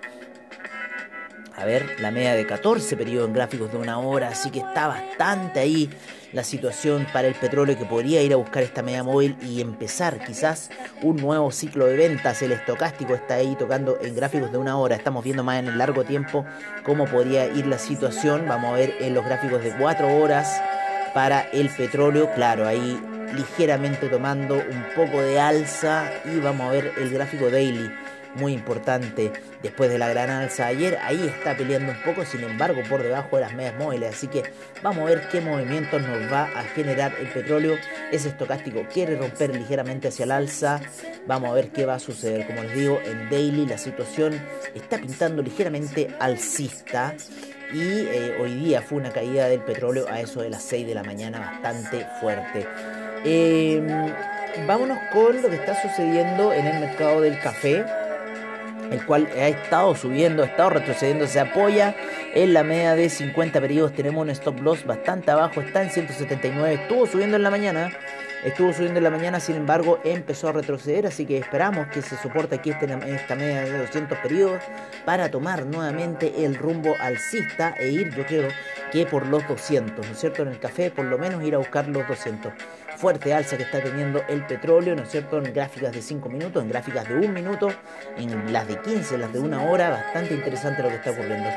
a 1.56 1.66
ver, 1.66 2.00
la 2.00 2.12
media 2.12 2.34
de 2.34 2.46
14 2.46 2.98
periodos 2.98 3.28
en 3.28 3.34
gráficos 3.34 3.72
de 3.72 3.78
una 3.78 4.00
hora, 4.00 4.30
así 4.30 4.50
que 4.50 4.60
está 4.60 4.88
bastante 4.88 5.60
ahí 5.60 5.90
la 6.32 6.44
situación 6.44 7.06
para 7.14 7.28
el 7.28 7.36
petróleo 7.36 7.78
que 7.78 7.86
podría 7.86 8.24
ir 8.24 8.34
a 8.34 8.38
buscar 8.38 8.64
esta 8.64 8.82
media 8.82 9.04
móvil 9.04 9.38
y 9.42 9.62
empezar 9.62 10.20
quizás 10.26 10.72
un 11.04 11.18
nuevo 11.18 11.52
ciclo 11.52 11.86
de 11.86 11.96
ventas. 11.96 12.42
El 12.42 12.54
estocástico 12.54 13.14
está 13.14 13.36
ahí 13.36 13.56
tocando 13.58 14.00
en 14.02 14.16
gráficos 14.16 14.52
de 14.52 14.58
una 14.58 14.78
hora. 14.78 14.96
Estamos 14.96 15.24
viendo 15.24 15.44
más 15.44 15.60
en 15.60 15.68
el 15.68 15.78
largo 15.78 16.04
tiempo 16.04 16.44
cómo 16.84 17.06
podría 17.06 17.46
ir 17.46 17.68
la 17.68 17.78
situación. 17.78 18.48
Vamos 18.48 18.72
a 18.72 18.78
ver 18.78 18.96
en 19.00 19.14
los 19.14 19.24
gráficos 19.24 19.64
de 19.64 19.76
4 19.78 20.18
horas 20.18 20.60
para 21.14 21.42
el 21.52 21.70
petróleo. 21.70 22.32
Claro, 22.34 22.68
ahí 22.68 23.00
ligeramente 23.36 24.10
tomando 24.10 24.56
un 24.56 24.86
poco 24.96 25.22
de 25.22 25.40
alza 25.40 26.10
y 26.26 26.40
vamos 26.40 26.68
a 26.68 26.72
ver 26.72 26.94
el 26.98 27.12
gráfico 27.12 27.52
daily 27.52 27.92
muy 28.36 28.54
importante 28.54 29.32
después 29.62 29.90
de 29.90 29.98
la 29.98 30.10
gran 30.10 30.30
alza 30.30 30.68
ayer. 30.68 30.98
Ahí 31.02 31.28
está 31.28 31.56
peleando 31.56 31.92
un 31.92 32.02
poco, 32.04 32.26
sin 32.26 32.44
embargo, 32.44 32.82
por 32.90 33.04
debajo 33.04 33.38
de 33.38 33.44
las 33.44 33.54
medias 33.54 33.76
móviles. 33.76 34.16
Así 34.16 34.28
que 34.28 34.44
vamos 34.82 35.04
a 35.04 35.06
ver 35.06 35.28
qué 35.30 35.42
movimientos 35.42 36.02
nos 36.02 36.32
va 36.32 36.44
a 36.44 36.64
generar 36.76 37.14
el 37.20 37.28
petróleo. 37.28 37.78
Ese 38.12 38.30
estocástico 38.30 38.86
quiere 38.92 39.16
romper 39.16 39.56
ligeramente 39.56 40.08
hacia 40.08 40.26
el 40.26 40.32
alza. 40.32 40.82
Vamos 41.28 41.52
a 41.52 41.54
ver 41.54 41.72
qué 41.72 41.86
va 41.86 41.96
a 41.96 42.00
suceder. 42.00 42.46
Como 42.48 42.64
les 42.64 42.74
digo, 42.74 43.00
en 43.06 43.30
daily 43.30 43.66
la 43.66 43.78
situación 43.78 44.40
está 44.74 44.98
pintando 44.98 45.42
ligeramente 45.42 46.16
alcista. 46.20 47.16
Y 47.74 47.82
eh, 47.82 48.38
hoy 48.40 48.54
día 48.54 48.82
fue 48.84 49.00
una 49.00 49.12
caída 49.12 49.48
del 49.48 49.62
petróleo 49.62 50.06
a 50.08 50.22
eso 50.22 50.42
de 50.42 50.50
las 50.52 50.62
6 50.64 50.86
de 50.86 50.94
la 50.94 51.04
mañana 51.04 51.40
bastante 51.40 52.06
fuerte. 52.20 52.68
Em, 53.26 53.88
vámonos 54.68 55.00
con 55.12 55.42
lo 55.42 55.50
que 55.50 55.56
está 55.56 55.82
sucediendo 55.82 56.54
en 56.54 56.68
el 56.68 56.80
mercado 56.82 57.22
del 57.22 57.40
café 57.40 57.84
el 58.94 59.06
cual 59.06 59.28
ha 59.36 59.48
estado 59.48 59.96
subiendo, 59.96 60.44
ha 60.44 60.46
estado 60.46 60.70
retrocediendo, 60.70 61.26
se 61.28 61.40
apoya 61.40 61.96
en 62.36 62.54
la 62.54 62.64
media 62.64 62.96
de 62.96 63.10
50 63.10 63.60
periodos. 63.60 63.94
Tenemos 63.94 64.22
un 64.22 64.30
stop 64.30 64.62
loss 64.62 64.86
bastante 64.86 65.32
abajo, 65.32 65.62
está 65.62 65.82
en 65.82 65.90
179, 65.90 66.76
estuvo 66.76 67.08
subiendo 67.08 67.36
en 67.36 67.44
la 67.44 67.50
mañana. 67.50 67.92
Estuvo 68.44 68.74
subiendo 68.74 68.98
en 68.98 69.06
la 69.06 69.10
mañana, 69.10 69.40
sin 69.40 69.56
embargo, 69.56 70.00
empezó 70.04 70.50
a 70.50 70.52
retroceder, 70.52 71.08
así 71.08 71.26
que 71.26 71.38
esperamos 71.38 71.88
que 71.88 72.02
se 72.02 72.18
soporte 72.18 72.56
aquí 72.56 72.72
este, 72.72 72.88
esta 73.08 73.36
media 73.36 73.62
de 73.62 73.78
200 73.78 74.18
periodos 74.18 74.62
para 75.06 75.32
tomar 75.32 75.66
nuevamente 75.66 76.44
el 76.44 76.56
rumbo 76.56 76.94
alcista 77.00 77.74
e 77.80 77.88
ir, 77.88 78.14
yo 78.14 78.26
creo, 78.26 78.50
que 78.92 79.06
por 79.06 79.28
los 79.28 79.48
200, 79.48 80.06
¿no 80.06 80.12
es 80.12 80.20
cierto? 80.20 80.42
En 80.42 80.50
el 80.50 80.60
café 80.60 80.92
por 80.92 81.06
lo 81.06 81.18
menos 81.18 81.42
ir 81.42 81.56
a 81.56 81.60
buscar 81.60 81.88
los 81.88 82.06
200. 82.06 82.52
Fuerte 83.04 83.34
alza 83.34 83.58
que 83.58 83.64
está 83.64 83.82
teniendo 83.82 84.24
el 84.30 84.46
petróleo, 84.46 84.96
¿no 84.96 85.04
es 85.04 85.10
cierto? 85.10 85.38
En 85.38 85.54
gráficas 85.54 85.92
de 85.92 86.02
5 86.02 86.30
minutos, 86.30 86.64
en 86.64 86.70
gráficas 86.70 87.06
de 87.06 87.16
1 87.16 87.34
minuto, 87.34 87.70
en 88.16 88.54
las 88.54 88.66
de 88.66 88.80
15, 88.80 89.16
en 89.16 89.20
las 89.20 89.34
de 89.34 89.40
1 89.40 89.70
hora, 89.70 89.90
bastante 89.90 90.34
interesante 90.34 90.82
lo 90.82 90.88
que 90.88 90.96
está 90.96 91.12
ocurriendo. 91.12 91.50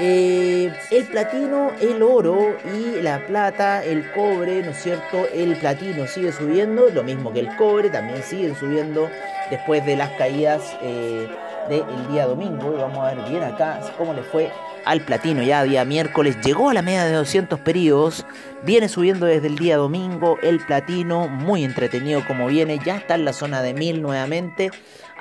Eh, 0.00 0.72
el 0.90 1.04
platino, 1.04 1.70
el 1.80 2.02
oro 2.02 2.56
y 2.74 3.00
la 3.00 3.24
plata, 3.24 3.84
el 3.84 4.10
cobre, 4.10 4.64
¿no 4.64 4.72
es 4.72 4.82
cierto? 4.82 5.24
El 5.32 5.54
platino 5.58 6.08
sigue 6.08 6.32
subiendo, 6.32 6.88
lo 6.88 7.04
mismo 7.04 7.32
que 7.32 7.38
el 7.38 7.54
cobre, 7.54 7.88
también 7.88 8.24
siguen 8.24 8.56
subiendo 8.56 9.08
después 9.50 9.86
de 9.86 9.94
las 9.94 10.10
caídas 10.18 10.76
eh, 10.82 11.28
del 11.68 12.08
día 12.08 12.26
domingo. 12.26 12.72
Vamos 12.72 12.98
a 12.98 13.14
ver 13.14 13.28
bien 13.28 13.42
acá 13.42 13.80
cómo 13.96 14.12
le 14.12 14.22
fue 14.22 14.50
al 14.84 15.00
platino 15.00 15.42
ya 15.42 15.62
día 15.64 15.84
miércoles. 15.84 16.36
Llegó 16.44 16.70
a 16.70 16.74
la 16.74 16.82
media 16.82 17.04
de 17.04 17.12
200 17.12 17.60
periodos. 17.60 18.26
Viene 18.62 18.88
subiendo 18.88 19.26
desde 19.26 19.46
el 19.46 19.56
día 19.56 19.76
domingo. 19.76 20.38
El 20.42 20.60
platino, 20.60 21.28
muy 21.28 21.64
entretenido 21.64 22.24
como 22.26 22.46
viene. 22.46 22.78
Ya 22.84 22.96
está 22.96 23.14
en 23.14 23.24
la 23.24 23.32
zona 23.32 23.62
de 23.62 23.74
1000 23.74 24.02
nuevamente. 24.02 24.70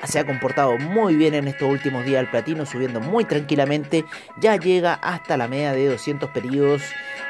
Se 0.06 0.20
ha 0.20 0.26
comportado 0.26 0.78
muy 0.78 1.16
bien 1.16 1.34
en 1.34 1.48
estos 1.48 1.70
últimos 1.70 2.04
días 2.04 2.20
el 2.20 2.30
platino, 2.30 2.66
subiendo 2.66 3.00
muy 3.00 3.24
tranquilamente. 3.24 4.04
Ya 4.42 4.58
llega 4.58 4.96
hasta 4.96 5.38
la 5.38 5.48
media 5.48 5.72
de 5.72 5.88
200 5.88 6.30
periodos 6.32 6.82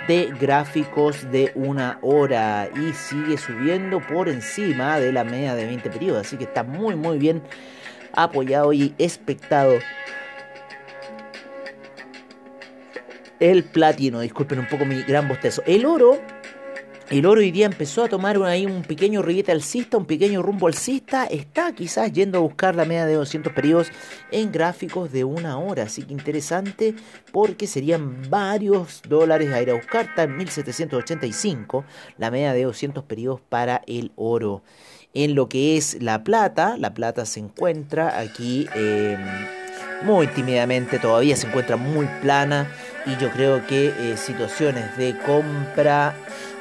de 0.07 0.33
gráficos 0.39 1.29
de 1.31 1.51
una 1.53 1.99
hora 2.01 2.67
y 2.75 2.93
sigue 2.93 3.37
subiendo 3.37 3.99
por 3.99 4.27
encima 4.27 4.99
de 4.99 5.11
la 5.11 5.23
media 5.23 5.53
de 5.53 5.65
20 5.65 5.89
periodos. 5.91 6.25
Así 6.25 6.35
que 6.35 6.45
está 6.45 6.63
muy, 6.63 6.95
muy 6.95 7.19
bien 7.19 7.43
apoyado 8.13 8.73
y 8.73 8.93
expectado 8.97 9.79
el 13.39 13.63
platino, 13.65 14.21
disculpen 14.21 14.59
un 14.59 14.67
poco 14.67 14.85
mi 14.85 15.01
gran 15.03 15.27
bostezo. 15.27 15.63
El 15.65 15.85
oro, 15.85 16.17
el 17.09 17.25
oro 17.25 17.41
hoy 17.41 17.51
día 17.51 17.65
empezó 17.65 18.05
a 18.05 18.07
tomar 18.07 18.41
ahí 18.43 18.65
un 18.65 18.83
pequeño 18.83 19.21
riguete 19.21 19.51
alcista, 19.51 19.97
un 19.97 20.05
pequeño 20.05 20.41
rumbo 20.41 20.67
alcista. 20.67 21.25
Está 21.25 21.73
quizás 21.73 22.13
yendo 22.13 22.37
a 22.37 22.41
buscar 22.41 22.75
la 22.75 22.85
media 22.85 23.05
de 23.05 23.15
200 23.15 23.51
periodos 23.51 23.89
en 24.31 24.51
gráficos 24.51 25.11
de 25.11 25.25
una 25.25 25.57
hora. 25.57 25.83
Así 25.83 26.03
que 26.03 26.13
interesante 26.13 26.95
porque 27.33 27.67
serían 27.67 28.29
varios 28.29 29.01
dólares 29.07 29.51
a 29.51 29.61
ir 29.61 29.71
a 29.71 29.73
buscar. 29.73 30.05
Está 30.05 30.23
en 30.23 30.37
1785 30.37 31.83
la 32.17 32.31
media 32.31 32.53
de 32.53 32.63
200 32.63 33.03
periodos 33.03 33.41
para 33.41 33.81
el 33.87 34.13
oro. 34.15 34.63
En 35.15 35.35
lo 35.35 35.47
que 35.47 35.77
es 35.77 36.01
la 36.01 36.23
plata, 36.23 36.75
la 36.77 36.95
plata 36.95 37.25
se 37.27 37.39
encuentra 37.39 38.19
aquí 38.19 38.67
eh, 38.73 39.15
muy 40.03 40.25
tímidamente, 40.25 40.97
todavía 40.97 41.35
se 41.35 41.45
encuentra 41.45 41.77
muy 41.77 42.07
plana 42.21 42.67
y 43.05 43.15
yo 43.17 43.29
creo 43.29 43.65
que 43.67 43.89
eh, 43.89 44.17
situaciones 44.17 44.97
de 44.97 45.15
compra 45.19 46.15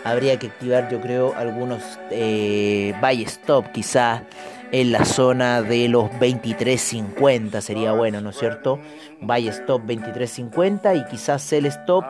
habría 0.04 0.38
que 0.38 0.48
activar 0.48 0.90
yo 0.90 1.00
creo 1.00 1.34
algunos 1.34 1.82
eh, 2.10 2.94
buy 3.00 3.22
stop 3.22 3.72
quizás 3.72 4.22
en 4.70 4.92
la 4.92 5.04
zona 5.04 5.62
de 5.62 5.88
los 5.88 6.10
23.50 6.12 7.60
sería 7.60 7.92
bueno, 7.92 8.20
¿no 8.20 8.30
es 8.30 8.38
cierto? 8.38 8.78
Buy 9.20 9.48
stop 9.48 9.82
23.50 9.86 11.00
y 11.00 11.10
quizás 11.10 11.52
el 11.52 11.66
stop 11.66 12.04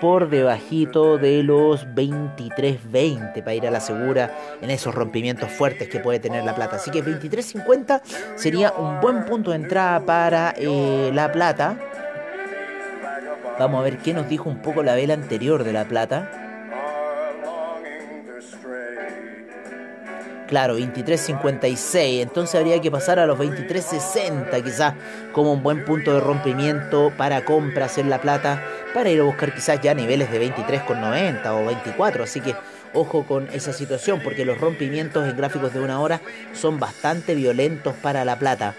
por 0.00 0.28
debajito 0.28 1.18
de 1.18 1.42
los 1.42 1.86
23.20 1.88 3.42
para 3.42 3.54
ir 3.54 3.66
a 3.66 3.70
la 3.70 3.80
segura 3.80 4.32
en 4.60 4.70
esos 4.70 4.94
rompimientos 4.94 5.50
fuertes 5.50 5.88
que 5.88 6.00
puede 6.00 6.18
tener 6.18 6.44
la 6.44 6.54
plata. 6.54 6.76
Así 6.76 6.90
que 6.90 7.02
23.50 7.02 8.02
sería 8.36 8.72
un 8.72 9.00
buen 9.00 9.24
punto 9.24 9.50
de 9.50 9.56
entrada 9.56 10.00
para 10.00 10.54
eh, 10.56 11.10
la 11.12 11.32
plata. 11.32 11.76
Vamos 13.58 13.80
a 13.80 13.84
ver 13.84 13.98
qué 13.98 14.14
nos 14.14 14.28
dijo 14.28 14.48
un 14.48 14.62
poco 14.62 14.82
la 14.82 14.94
vela 14.94 15.14
anterior 15.14 15.64
de 15.64 15.72
la 15.72 15.84
plata. 15.84 16.30
Claro, 20.48 20.78
23.56. 20.78 22.22
Entonces 22.22 22.54
habría 22.54 22.80
que 22.80 22.90
pasar 22.90 23.18
a 23.18 23.26
los 23.26 23.38
23.60 23.38 24.64
quizás 24.64 24.94
como 25.32 25.52
un 25.52 25.62
buen 25.62 25.84
punto 25.84 26.14
de 26.14 26.20
rompimiento 26.20 27.12
para 27.18 27.44
compras 27.44 27.98
en 27.98 28.08
la 28.08 28.20
plata. 28.20 28.62
Para 28.94 29.10
ir 29.10 29.20
a 29.20 29.24
buscar 29.24 29.54
quizás 29.54 29.80
ya 29.80 29.94
niveles 29.94 30.30
de 30.30 30.54
23.90 30.54 31.46
o 31.46 31.66
24. 31.66 32.24
Así 32.24 32.40
que 32.40 32.54
ojo 32.94 33.24
con 33.26 33.48
esa 33.52 33.72
situación 33.72 34.20
porque 34.22 34.44
los 34.44 34.58
rompimientos 34.58 35.28
en 35.28 35.36
gráficos 35.36 35.74
de 35.74 35.80
una 35.80 36.00
hora 36.00 36.20
son 36.54 36.80
bastante 36.80 37.34
violentos 37.34 37.94
para 37.94 38.24
la 38.24 38.38
plata. 38.38 38.74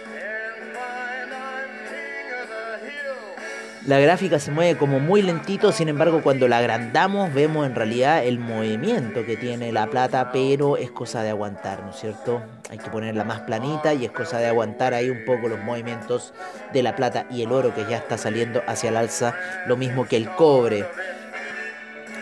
La 3.89 3.99
gráfica 3.99 4.37
se 4.37 4.51
mueve 4.51 4.77
como 4.77 4.99
muy 4.99 5.23
lentito, 5.23 5.71
sin 5.71 5.89
embargo 5.89 6.21
cuando 6.21 6.47
la 6.47 6.59
agrandamos 6.59 7.33
vemos 7.33 7.65
en 7.65 7.73
realidad 7.73 8.23
el 8.23 8.37
movimiento 8.37 9.25
que 9.25 9.35
tiene 9.35 9.71
la 9.71 9.87
plata, 9.87 10.29
pero 10.31 10.77
es 10.77 10.91
cosa 10.91 11.23
de 11.23 11.31
aguantar, 11.31 11.81
¿no 11.81 11.89
es 11.89 11.95
cierto? 11.95 12.39
Hay 12.69 12.77
que 12.77 12.91
ponerla 12.91 13.23
más 13.23 13.39
planita 13.39 13.95
y 13.95 14.05
es 14.05 14.11
cosa 14.11 14.37
de 14.37 14.45
aguantar 14.45 14.93
ahí 14.93 15.09
un 15.09 15.25
poco 15.25 15.47
los 15.47 15.57
movimientos 15.61 16.35
de 16.71 16.83
la 16.83 16.95
plata 16.95 17.25
y 17.31 17.41
el 17.41 17.51
oro 17.51 17.73
que 17.73 17.83
ya 17.89 17.97
está 17.97 18.19
saliendo 18.19 18.61
hacia 18.67 18.91
el 18.91 18.97
alza, 18.97 19.33
lo 19.65 19.75
mismo 19.75 20.07
que 20.07 20.17
el 20.17 20.29
cobre. 20.35 20.85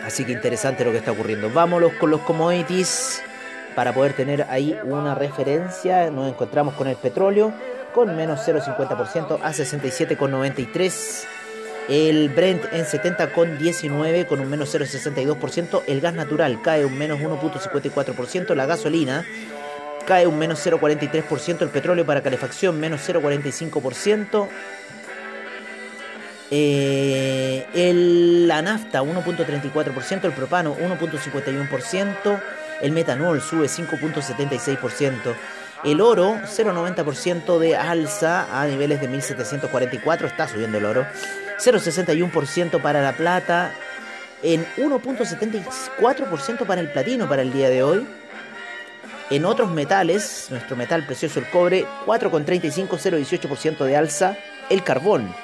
Así 0.06 0.24
que 0.24 0.32
interesante 0.32 0.86
lo 0.86 0.90
que 0.90 0.96
está 0.96 1.12
ocurriendo. 1.12 1.50
Vámonos 1.50 1.92
con 2.00 2.08
los 2.10 2.22
commodities 2.22 3.20
para 3.74 3.92
poder 3.92 4.14
tener 4.14 4.46
ahí 4.48 4.74
una 4.84 5.14
referencia. 5.14 6.10
Nos 6.10 6.30
encontramos 6.30 6.72
con 6.76 6.88
el 6.88 6.96
petróleo 6.96 7.52
con 7.92 8.16
menos 8.16 8.40
0,50% 8.48 9.40
a 9.42 9.50
67,93 9.50 11.37
el 11.88 12.28
Brent 12.28 12.64
en 12.72 12.84
70,19 12.84 14.26
con 14.26 14.40
un 14.40 14.50
menos 14.50 14.74
0,62%. 14.74 15.82
El 15.86 16.00
gas 16.00 16.14
natural 16.14 16.60
cae 16.62 16.84
un 16.84 16.96
menos 16.98 17.18
1,54%. 17.18 18.54
La 18.54 18.66
gasolina 18.66 19.24
cae 20.06 20.26
un 20.26 20.38
menos 20.38 20.64
0,43%. 20.64 21.62
El 21.62 21.70
petróleo 21.70 22.04
para 22.04 22.22
calefacción 22.22 22.78
menos 22.78 23.08
0,45%. 23.08 24.48
Eh, 26.50 27.66
el, 27.74 28.48
la 28.48 28.62
nafta 28.62 29.02
1.34%, 29.02 30.24
el 30.24 30.32
propano 30.32 30.74
1.51%, 30.76 32.42
el 32.80 32.92
metanol 32.92 33.42
sube 33.42 33.66
5.76%, 33.66 35.34
el 35.84 36.00
oro 36.00 36.36
0.90% 36.36 37.58
de 37.58 37.76
alza 37.76 38.62
a 38.62 38.66
niveles 38.66 38.98
de 39.02 39.08
1744, 39.08 40.26
está 40.26 40.48
subiendo 40.48 40.78
el 40.78 40.86
oro, 40.86 41.06
0,61% 41.58 42.80
para 42.80 43.02
la 43.02 43.12
plata, 43.12 43.72
en 44.42 44.64
1.74% 44.76 46.66
para 46.66 46.80
el 46.80 46.90
platino 46.92 47.28
para 47.28 47.42
el 47.42 47.52
día 47.52 47.68
de 47.68 47.82
hoy. 47.82 48.06
En 49.30 49.44
otros 49.44 49.70
metales, 49.70 50.46
nuestro 50.50 50.76
metal 50.76 51.04
precioso, 51.04 51.40
el 51.40 51.50
cobre, 51.50 51.84
4,35, 52.06 52.88
0,18% 52.88 53.84
de 53.84 53.96
alza. 53.96 54.38
El 54.70 54.82
carbón, 54.82 55.34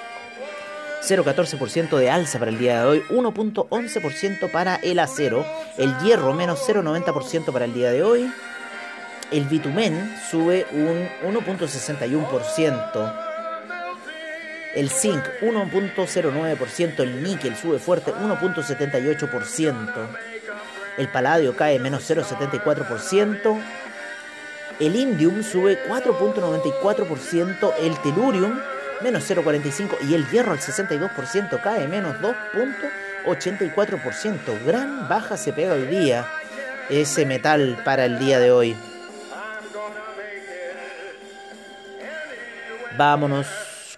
0,14% 1.03 1.99
de 1.99 2.11
alza 2.11 2.39
para 2.39 2.51
el 2.51 2.59
día 2.59 2.81
de 2.81 2.87
hoy, 2.87 3.03
1,11% 3.11 4.51
para 4.51 4.77
el 4.77 4.99
acero. 4.99 5.45
El 5.77 5.97
hierro, 5.99 6.33
menos 6.33 6.67
0,90% 6.67 7.53
para 7.53 7.67
el 7.67 7.75
día 7.75 7.91
de 7.91 8.03
hoy. 8.03 8.33
El 9.31 9.45
bitumen 9.45 10.17
sube 10.31 10.67
un 10.73 11.09
1,61%. 11.35 13.24
El 14.75 14.91
zinc 14.91 15.25
1.09%, 15.41 17.01
el 17.01 17.23
níquel 17.23 17.57
sube 17.57 17.79
fuerte 17.79 18.13
1.78%, 18.13 20.09
el 20.99 21.09
paladio 21.09 21.57
cae 21.57 21.79
menos 21.79 22.11
0.74%, 22.11 23.63
el 24.81 24.97
indium 24.97 25.45
sube 25.45 25.79
4.94%, 25.89 27.73
el 27.81 27.97
telurium 28.03 28.61
menos 29.01 29.31
0.45% 29.31 29.99
y 30.09 30.15
el 30.15 30.29
hierro 30.31 30.51
al 30.53 30.59
62% 30.59 31.63
cae 31.63 31.87
menos 31.87 32.17
2.84%. 32.21 34.65
Gran 34.65 35.09
baja 35.09 35.37
se 35.37 35.53
pega 35.53 35.75
hoy 35.75 35.87
día 35.87 36.27
ese 36.91 37.25
metal 37.27 37.81
para 37.85 38.07
el 38.07 38.19
día 38.19 38.41
de 38.41 38.51
hoy. 38.51 38.77
Vámonos 42.97 43.47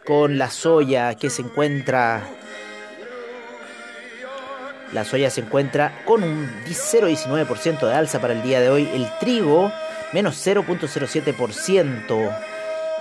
con 0.07 0.39
la 0.39 0.51
soya 0.51 1.15
que 1.17 1.29
se 1.29 1.43
encuentra 1.43 2.23
la 4.93 5.05
soya 5.05 5.31
se 5.31 5.41
encuentra 5.41 6.03
con 6.05 6.23
un 6.23 6.49
0,19% 6.65 7.87
de 7.87 7.93
alza 7.93 8.21
para 8.21 8.33
el 8.33 8.43
día 8.43 8.61
de 8.61 8.71
hoy. 8.71 8.89
El 8.95 9.07
trigo, 9.19 9.73
menos 10.13 10.47
0,07%. 10.47 12.39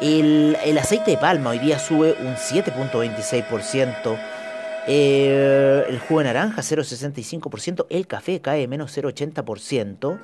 El, 0.02 0.58
el, 0.66 0.78
aceite 0.78 1.12
de 1.12 1.18
palma 1.18 1.52
hoy 1.52 1.60
día 1.60 1.80
sube 1.80 2.16
un 2.20 2.36
7,26%. 2.36 4.18
Eh, 4.88 5.86
el 5.88 6.00
jugo 6.00 6.20
de 6.20 6.26
naranja, 6.26 6.62
0,65%. 6.62 7.86
El 7.90 8.08
café 8.08 8.42
cae 8.42 8.68
menos 8.68 8.98
0,80%. 8.98 10.20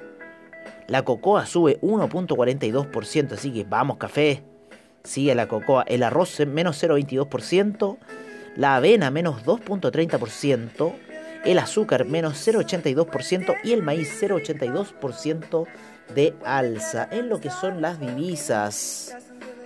La 0.87 1.03
cocoa 1.03 1.45
sube 1.45 1.79
1,42%. 1.81 3.33
Así 3.33 3.53
que 3.53 3.63
vamos, 3.63 3.97
café 3.97 4.50
sigue 5.03 5.35
la 5.35 5.47
cocoa. 5.47 5.83
El 5.87 6.03
arroz 6.03 6.39
menos 6.47 6.81
0,22%. 6.81 7.97
la 8.55 8.75
avena 8.75 9.11
menos 9.11 9.45
2.30%, 9.45 10.93
el 11.45 11.59
azúcar 11.59 12.05
menos 12.05 12.45
0.82% 12.45 13.55
y 13.63 13.73
el 13.73 13.81
maíz 13.81 14.21
0.82% 14.21 15.67
de 16.13 16.33
alza. 16.45 17.07
En 17.11 17.29
lo 17.29 17.39
que 17.39 17.49
son 17.49 17.81
las 17.81 17.99
divisas, 17.99 19.15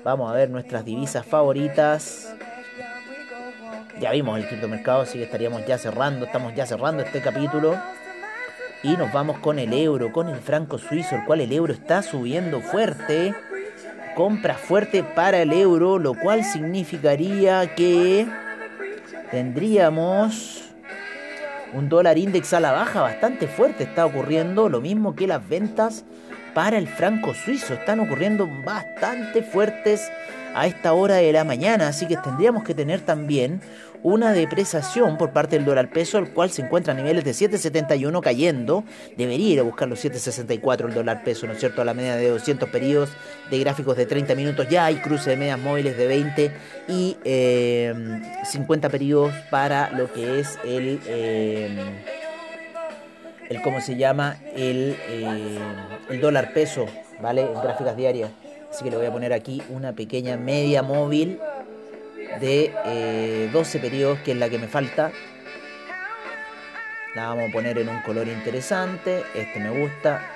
vamos 0.03 0.31
a 0.31 0.35
ver 0.35 0.49
nuestras 0.49 0.85
divisas 0.85 1.25
favoritas. 1.25 2.33
Ya 3.99 4.11
vimos 4.11 4.37
el 4.37 4.47
criptomercado, 4.47 5.01
así 5.01 5.17
que 5.17 5.23
estaríamos 5.23 5.65
ya 5.65 5.77
cerrando, 5.77 6.25
estamos 6.25 6.53
ya 6.53 6.65
cerrando 6.65 7.01
este 7.01 7.21
capítulo. 7.21 7.75
Y 8.83 8.97
nos 8.97 9.11
vamos 9.11 9.39
con 9.39 9.57
el 9.57 9.73
euro, 9.73 10.11
con 10.11 10.27
el 10.29 10.37
franco 10.37 10.77
suizo, 10.77 11.15
el 11.15 11.25
cual 11.25 11.41
el 11.41 11.51
euro 11.51 11.73
está 11.73 12.03
subiendo 12.03 12.61
fuerte. 12.61 13.33
Compra 14.15 14.55
fuerte 14.55 15.03
para 15.03 15.41
el 15.41 15.51
euro, 15.51 15.99
lo 15.99 16.13
cual 16.13 16.45
significaría 16.45 17.75
que 17.75 18.25
tendríamos 19.29 20.63
un 21.73 21.89
dólar 21.89 22.17
index 22.17 22.53
a 22.53 22.61
la 22.61 22.71
baja 22.71 23.01
bastante 23.01 23.47
fuerte. 23.47 23.83
Está 23.83 24.05
ocurriendo 24.05 24.69
lo 24.69 24.79
mismo 24.79 25.15
que 25.15 25.27
las 25.27 25.45
ventas 25.47 26.05
para 26.53 26.77
el 26.77 26.87
franco 26.87 27.33
suizo. 27.33 27.73
Están 27.73 27.99
ocurriendo 27.99 28.47
bastante 28.63 29.43
fuertes 29.43 30.09
a 30.55 30.65
esta 30.65 30.93
hora 30.93 31.15
de 31.15 31.33
la 31.33 31.43
mañana. 31.43 31.89
Así 31.89 32.07
que 32.07 32.15
tendríamos 32.15 32.63
que 32.63 32.73
tener 32.73 33.01
también 33.01 33.59
una 34.05 34.33
depreciación 34.33 35.17
por 35.17 35.31
parte 35.31 35.55
del 35.55 35.65
dólar 35.65 35.89
peso, 35.89 36.19
el 36.19 36.29
cual 36.29 36.51
se 36.51 36.61
encuentra 36.61 36.93
a 36.93 36.95
niveles 36.95 37.23
de 37.23 37.31
7.71 37.31 38.21
cayendo. 38.21 38.83
Debería 39.17 39.53
ir 39.53 39.59
a 39.59 39.63
buscar 39.63 39.87
los 39.87 40.05
7.64 40.05 40.85
el 40.85 40.93
dólar 40.93 41.23
peso, 41.23 41.47
¿no 41.47 41.53
es 41.53 41.59
cierto? 41.59 41.81
A 41.81 41.85
la 41.85 41.95
media 41.95 42.15
de 42.15 42.29
200 42.29 42.69
periodos 42.69 43.09
de 43.49 43.57
gráficos 43.57 43.97
de 43.97 44.05
30 44.05 44.35
minutos. 44.35 44.69
Ya 44.69 44.85
hay 44.85 44.97
cruce 44.97 45.31
de 45.31 45.37
medias 45.37 45.57
móviles 45.57 45.97
de 45.97 46.05
20 46.05 46.51
y 46.87 47.17
50 47.23 47.23
eh, 47.23 48.89
periodos 48.91 49.33
para 49.49 49.89
lo 49.89 50.13
que 50.13 50.39
es 50.39 50.59
el... 50.63 50.99
Eh, 51.07 51.75
el 53.49 53.61
cómo 53.61 53.79
se 53.81 53.95
llama 53.95 54.37
el, 54.55 54.97
eh, 55.07 55.59
el 56.09 56.21
dólar 56.21 56.53
peso, 56.53 56.85
¿vale? 57.21 57.41
En 57.41 57.59
gráficas 57.59 57.97
diarias. 57.97 58.29
Así 58.69 58.83
que 58.83 58.91
le 58.91 58.97
voy 58.97 59.05
a 59.05 59.11
poner 59.11 59.33
aquí 59.33 59.63
una 59.69 59.93
pequeña 59.93 60.35
media 60.37 60.83
móvil 60.83 61.39
de 62.39 63.49
12 63.51 63.77
eh, 63.77 63.81
periodos, 63.81 64.19
que 64.19 64.31
es 64.31 64.37
la 64.37 64.49
que 64.49 64.57
me 64.57 64.67
falta. 64.67 65.11
La 67.15 67.29
vamos 67.29 67.49
a 67.49 67.51
poner 67.51 67.77
en 67.77 67.89
un 67.89 68.01
color 68.01 68.27
interesante. 68.27 69.23
Este 69.33 69.59
me 69.59 69.69
gusta. 69.69 70.27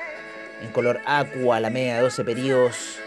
En 0.62 0.70
color 0.70 1.00
aqua, 1.06 1.60
la 1.60 1.70
media 1.70 1.98
de 1.98 2.04
12 2.04 2.24
periodos 2.24 3.00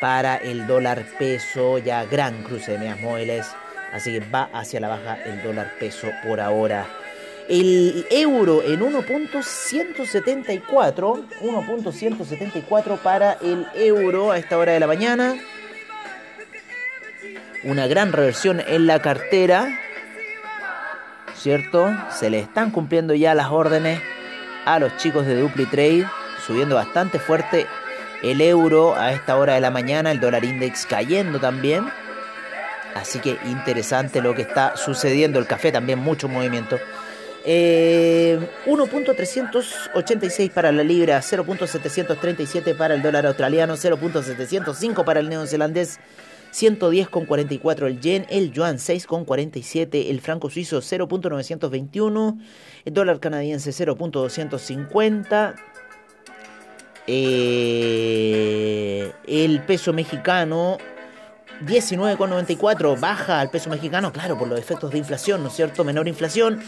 para 0.00 0.36
el 0.36 0.66
dólar 0.66 1.04
peso. 1.18 1.78
Ya 1.78 2.04
gran 2.04 2.44
cruce 2.44 2.72
de 2.72 2.78
medias 2.78 3.00
móviles. 3.00 3.46
Así 3.92 4.12
que 4.12 4.20
va 4.20 4.48
hacia 4.52 4.80
la 4.80 4.88
baja 4.88 5.18
el 5.24 5.42
dólar 5.42 5.72
peso 5.78 6.08
por 6.26 6.40
ahora. 6.40 6.86
El 7.48 8.06
euro 8.10 8.62
en 8.62 8.80
1.174. 8.80 11.24
1.174 11.40 12.98
para 12.98 13.34
el 13.34 13.66
euro 13.74 14.32
a 14.32 14.38
esta 14.38 14.58
hora 14.58 14.72
de 14.72 14.80
la 14.80 14.86
mañana 14.86 15.36
una 17.66 17.86
gran 17.88 18.12
reversión 18.12 18.60
en 18.60 18.86
la 18.86 19.02
cartera, 19.02 19.68
¿cierto? 21.36 21.94
Se 22.10 22.30
le 22.30 22.38
están 22.38 22.70
cumpliendo 22.70 23.12
ya 23.12 23.34
las 23.34 23.48
órdenes 23.48 24.00
a 24.64 24.78
los 24.78 24.96
chicos 24.96 25.26
de 25.26 25.38
Dupli 25.38 25.66
Trade, 25.66 26.06
subiendo 26.46 26.76
bastante 26.76 27.18
fuerte 27.18 27.66
el 28.22 28.40
euro 28.40 28.96
a 28.96 29.12
esta 29.12 29.36
hora 29.36 29.52
de 29.54 29.60
la 29.60 29.70
mañana, 29.70 30.12
el 30.12 30.20
dólar 30.20 30.44
index 30.44 30.86
cayendo 30.86 31.40
también. 31.40 31.90
Así 32.94 33.18
que 33.18 33.36
interesante 33.44 34.22
lo 34.22 34.34
que 34.34 34.40
está 34.42 34.76
sucediendo. 34.76 35.38
El 35.38 35.46
café 35.46 35.70
también, 35.70 35.98
mucho 35.98 36.28
movimiento. 36.28 36.78
1.386 37.44 40.40
eh, 40.40 40.50
para 40.52 40.72
la 40.72 40.82
libra, 40.82 41.20
0.737 41.20 42.76
para 42.76 42.94
el 42.94 43.02
dólar 43.02 43.26
australiano, 43.26 43.74
0.705 43.74 45.04
para 45.04 45.20
el 45.20 45.28
neozelandés, 45.28 46.00
110,44 46.52 47.86
el 47.86 48.00
yen, 48.00 48.26
el 48.28 48.52
yuan 48.52 48.76
6,47, 48.76 50.10
el 50.10 50.20
franco 50.20 50.50
suizo 50.50 50.78
0.921, 50.78 52.38
el 52.84 52.94
dólar 52.94 53.20
canadiense 53.20 53.70
0.250, 53.70 55.54
eh, 57.06 57.92
el 59.26 59.62
peso 59.62 59.92
mexicano 59.92 60.78
19,94, 61.64 62.98
baja 63.00 63.40
al 63.40 63.50
peso 63.50 63.70
mexicano, 63.70 64.12
claro, 64.12 64.36
por 64.38 64.48
los 64.48 64.58
efectos 64.58 64.90
de 64.90 64.98
inflación, 64.98 65.42
¿no 65.42 65.48
es 65.48 65.54
cierto? 65.54 65.84
Menor 65.84 66.08
inflación 66.08 66.60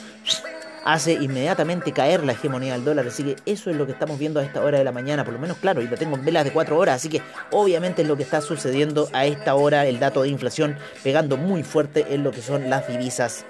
hace 0.85 1.13
inmediatamente 1.15 1.93
caer 1.93 2.25
la 2.25 2.33
hegemonía 2.33 2.73
del 2.75 2.85
dólar. 2.85 3.07
Así 3.07 3.23
que 3.25 3.37
eso 3.47 3.71
es 3.71 3.77
lo 3.77 3.87
que 3.87 3.93
estamos 3.93 4.19
viendo 4.19 4.41
a 4.41 4.45
esta 4.45 4.63
hora 4.63 4.79
de 4.79 4.85
la 4.85 4.93
mañana, 4.93 5.25
por 5.25 5.35
lo 5.35 5.41
menos 5.41 5.59
claro, 5.59 5.83
y 5.83 5.89
lo 5.89 5.97
tengo 5.97 6.17
en 6.17 6.25
velas 6.25 6.45
de 6.45 6.53
4 6.53 6.79
horas, 6.79 6.97
así 6.97 7.09
que 7.09 7.23
obviamente 7.51 8.03
es 8.03 8.09
lo 8.09 8.17
que 8.17 8.23
está 8.23 8.41
sucediendo 8.41 9.09
a 9.13 9.27
esta 9.27 9.55
hora, 9.55 9.87
el 9.87 9.99
dato 9.99 10.23
de 10.23 10.29
inflación 10.29 10.77
pegando 11.03 11.37
muy 11.37 11.63
fuerte 11.63 12.07
en 12.11 12.25
lo 12.25 12.31
que 12.31 12.43
son 12.43 12.71
las 12.71 12.89
divisas. 12.89 13.45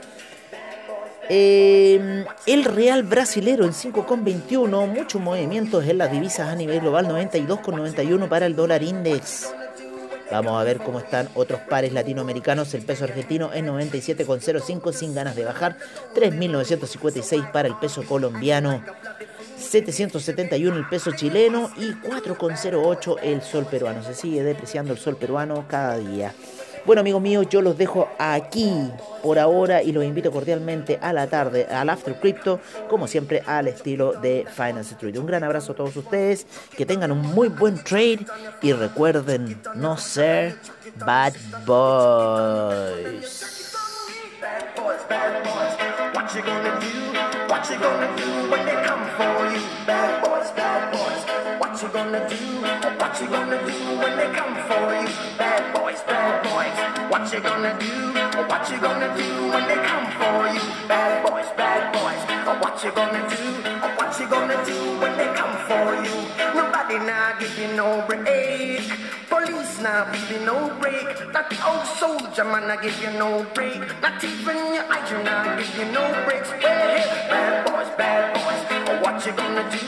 Eh, 1.30 2.24
el 2.46 2.64
real 2.64 3.02
brasilero 3.02 3.64
en 3.64 3.72
5,21, 3.72 4.86
muchos 4.86 5.20
movimientos 5.20 5.84
en 5.86 5.98
las 5.98 6.10
divisas 6.10 6.48
a 6.48 6.54
nivel 6.54 6.80
global, 6.80 7.06
92,91 7.06 8.28
para 8.28 8.46
el 8.46 8.56
dólar 8.56 8.82
index. 8.82 9.52
Vamos 10.30 10.60
a 10.60 10.64
ver 10.64 10.78
cómo 10.78 10.98
están 10.98 11.28
otros 11.34 11.60
pares 11.60 11.92
latinoamericanos. 11.92 12.74
El 12.74 12.84
peso 12.84 13.04
argentino 13.04 13.52
es 13.52 13.64
97,05 13.64 14.92
sin 14.92 15.14
ganas 15.14 15.36
de 15.36 15.44
bajar. 15.44 15.76
3.956 16.14 17.50
para 17.50 17.68
el 17.68 17.76
peso 17.76 18.02
colombiano. 18.04 18.82
771 19.56 20.76
el 20.76 20.88
peso 20.88 21.12
chileno 21.12 21.70
y 21.76 21.92
4,08 21.92 23.16
el 23.22 23.42
sol 23.42 23.66
peruano. 23.66 24.02
Se 24.02 24.14
sigue 24.14 24.42
depreciando 24.42 24.92
el 24.92 24.98
sol 24.98 25.16
peruano 25.16 25.66
cada 25.68 25.98
día. 25.98 26.34
Bueno, 26.88 27.00
amigos 27.00 27.20
míos, 27.20 27.46
yo 27.50 27.60
los 27.60 27.76
dejo 27.76 28.08
aquí 28.18 28.72
por 29.22 29.38
ahora 29.38 29.82
y 29.82 29.92
los 29.92 30.02
invito 30.02 30.32
cordialmente 30.32 30.98
a 31.02 31.12
la 31.12 31.26
tarde 31.26 31.66
al 31.70 31.90
After 31.90 32.18
Crypto, 32.18 32.60
como 32.88 33.06
siempre 33.06 33.42
al 33.44 33.68
estilo 33.68 34.14
de 34.14 34.46
Finance 34.50 34.94
Street. 34.94 35.18
Un 35.18 35.26
gran 35.26 35.44
abrazo 35.44 35.72
a 35.72 35.74
todos 35.74 35.94
ustedes, 35.94 36.46
que 36.74 36.86
tengan 36.86 37.12
un 37.12 37.20
muy 37.20 37.48
buen 37.48 37.76
trade 37.84 38.20
y 38.62 38.72
recuerden 38.72 39.60
no 39.74 39.98
ser 39.98 40.56
bad 41.04 41.34
boys. 41.66 43.74
What 51.60 51.82
you 51.82 51.88
gonna 51.88 52.28
do? 52.28 52.57
What 57.08 57.32
you 57.32 57.40
gonna 57.40 57.76
do? 57.80 58.12
What 58.48 58.70
you 58.70 58.78
gonna 58.80 59.08
do 59.16 59.48
when 59.48 59.66
they 59.66 59.80
come 59.82 60.06
for 60.20 60.48
you? 60.52 60.60
Bad 60.86 61.24
boys, 61.24 61.48
bad 61.56 61.92
boys. 61.92 62.22
What 62.62 62.84
you 62.84 62.92
gonna 62.92 63.22
do? 63.28 63.44
What 63.96 64.20
you 64.20 64.28
gonna 64.28 64.64
do 64.64 64.78
when 65.00 65.16
they 65.16 65.30
come 65.34 65.56
for 65.68 65.96
you? 66.04 66.16
Nobody 66.54 66.98
now 66.98 67.38
give 67.40 67.58
you 67.58 67.68
no 67.76 68.04
break. 68.06 68.82
Police 69.28 69.80
now 69.80 70.04
give 70.12 70.30
you 70.30 70.40
no 70.44 70.74
break. 70.80 71.06
The 71.32 71.56
old 71.66 71.86
soldier 71.86 72.44
man 72.44 72.70
I 72.70 72.76
give 72.82 73.00
you 73.00 73.10
no 73.18 73.46
break. 73.54 73.80
Not 74.02 74.22
even 74.22 74.56
your 74.74 74.84
eyes 74.92 75.10
you 75.10 75.22
now 75.24 75.56
give 75.56 75.78
you 75.78 75.86
no 75.92 76.04
breaks. 76.24 76.50
Hey, 76.50 77.08
bad 77.30 77.66
boys, 77.66 77.88
bad 77.96 78.34
boys. 78.36 79.02
What 79.02 79.24
you 79.24 79.32
gonna 79.32 79.64
do? 79.70 79.86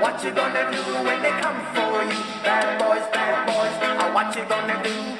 What 0.00 0.22
you 0.22 0.30
gonna 0.30 0.70
do 0.70 0.82
when 1.04 1.22
they 1.22 1.34
come 1.42 1.60
for 1.74 2.02
you? 2.06 2.20
Bad 2.46 2.78
boys, 2.78 3.06
bad 3.12 3.46
boys. 3.46 4.14
What 4.14 4.36
you 4.36 4.44
gonna 4.44 4.82
do? 4.84 5.19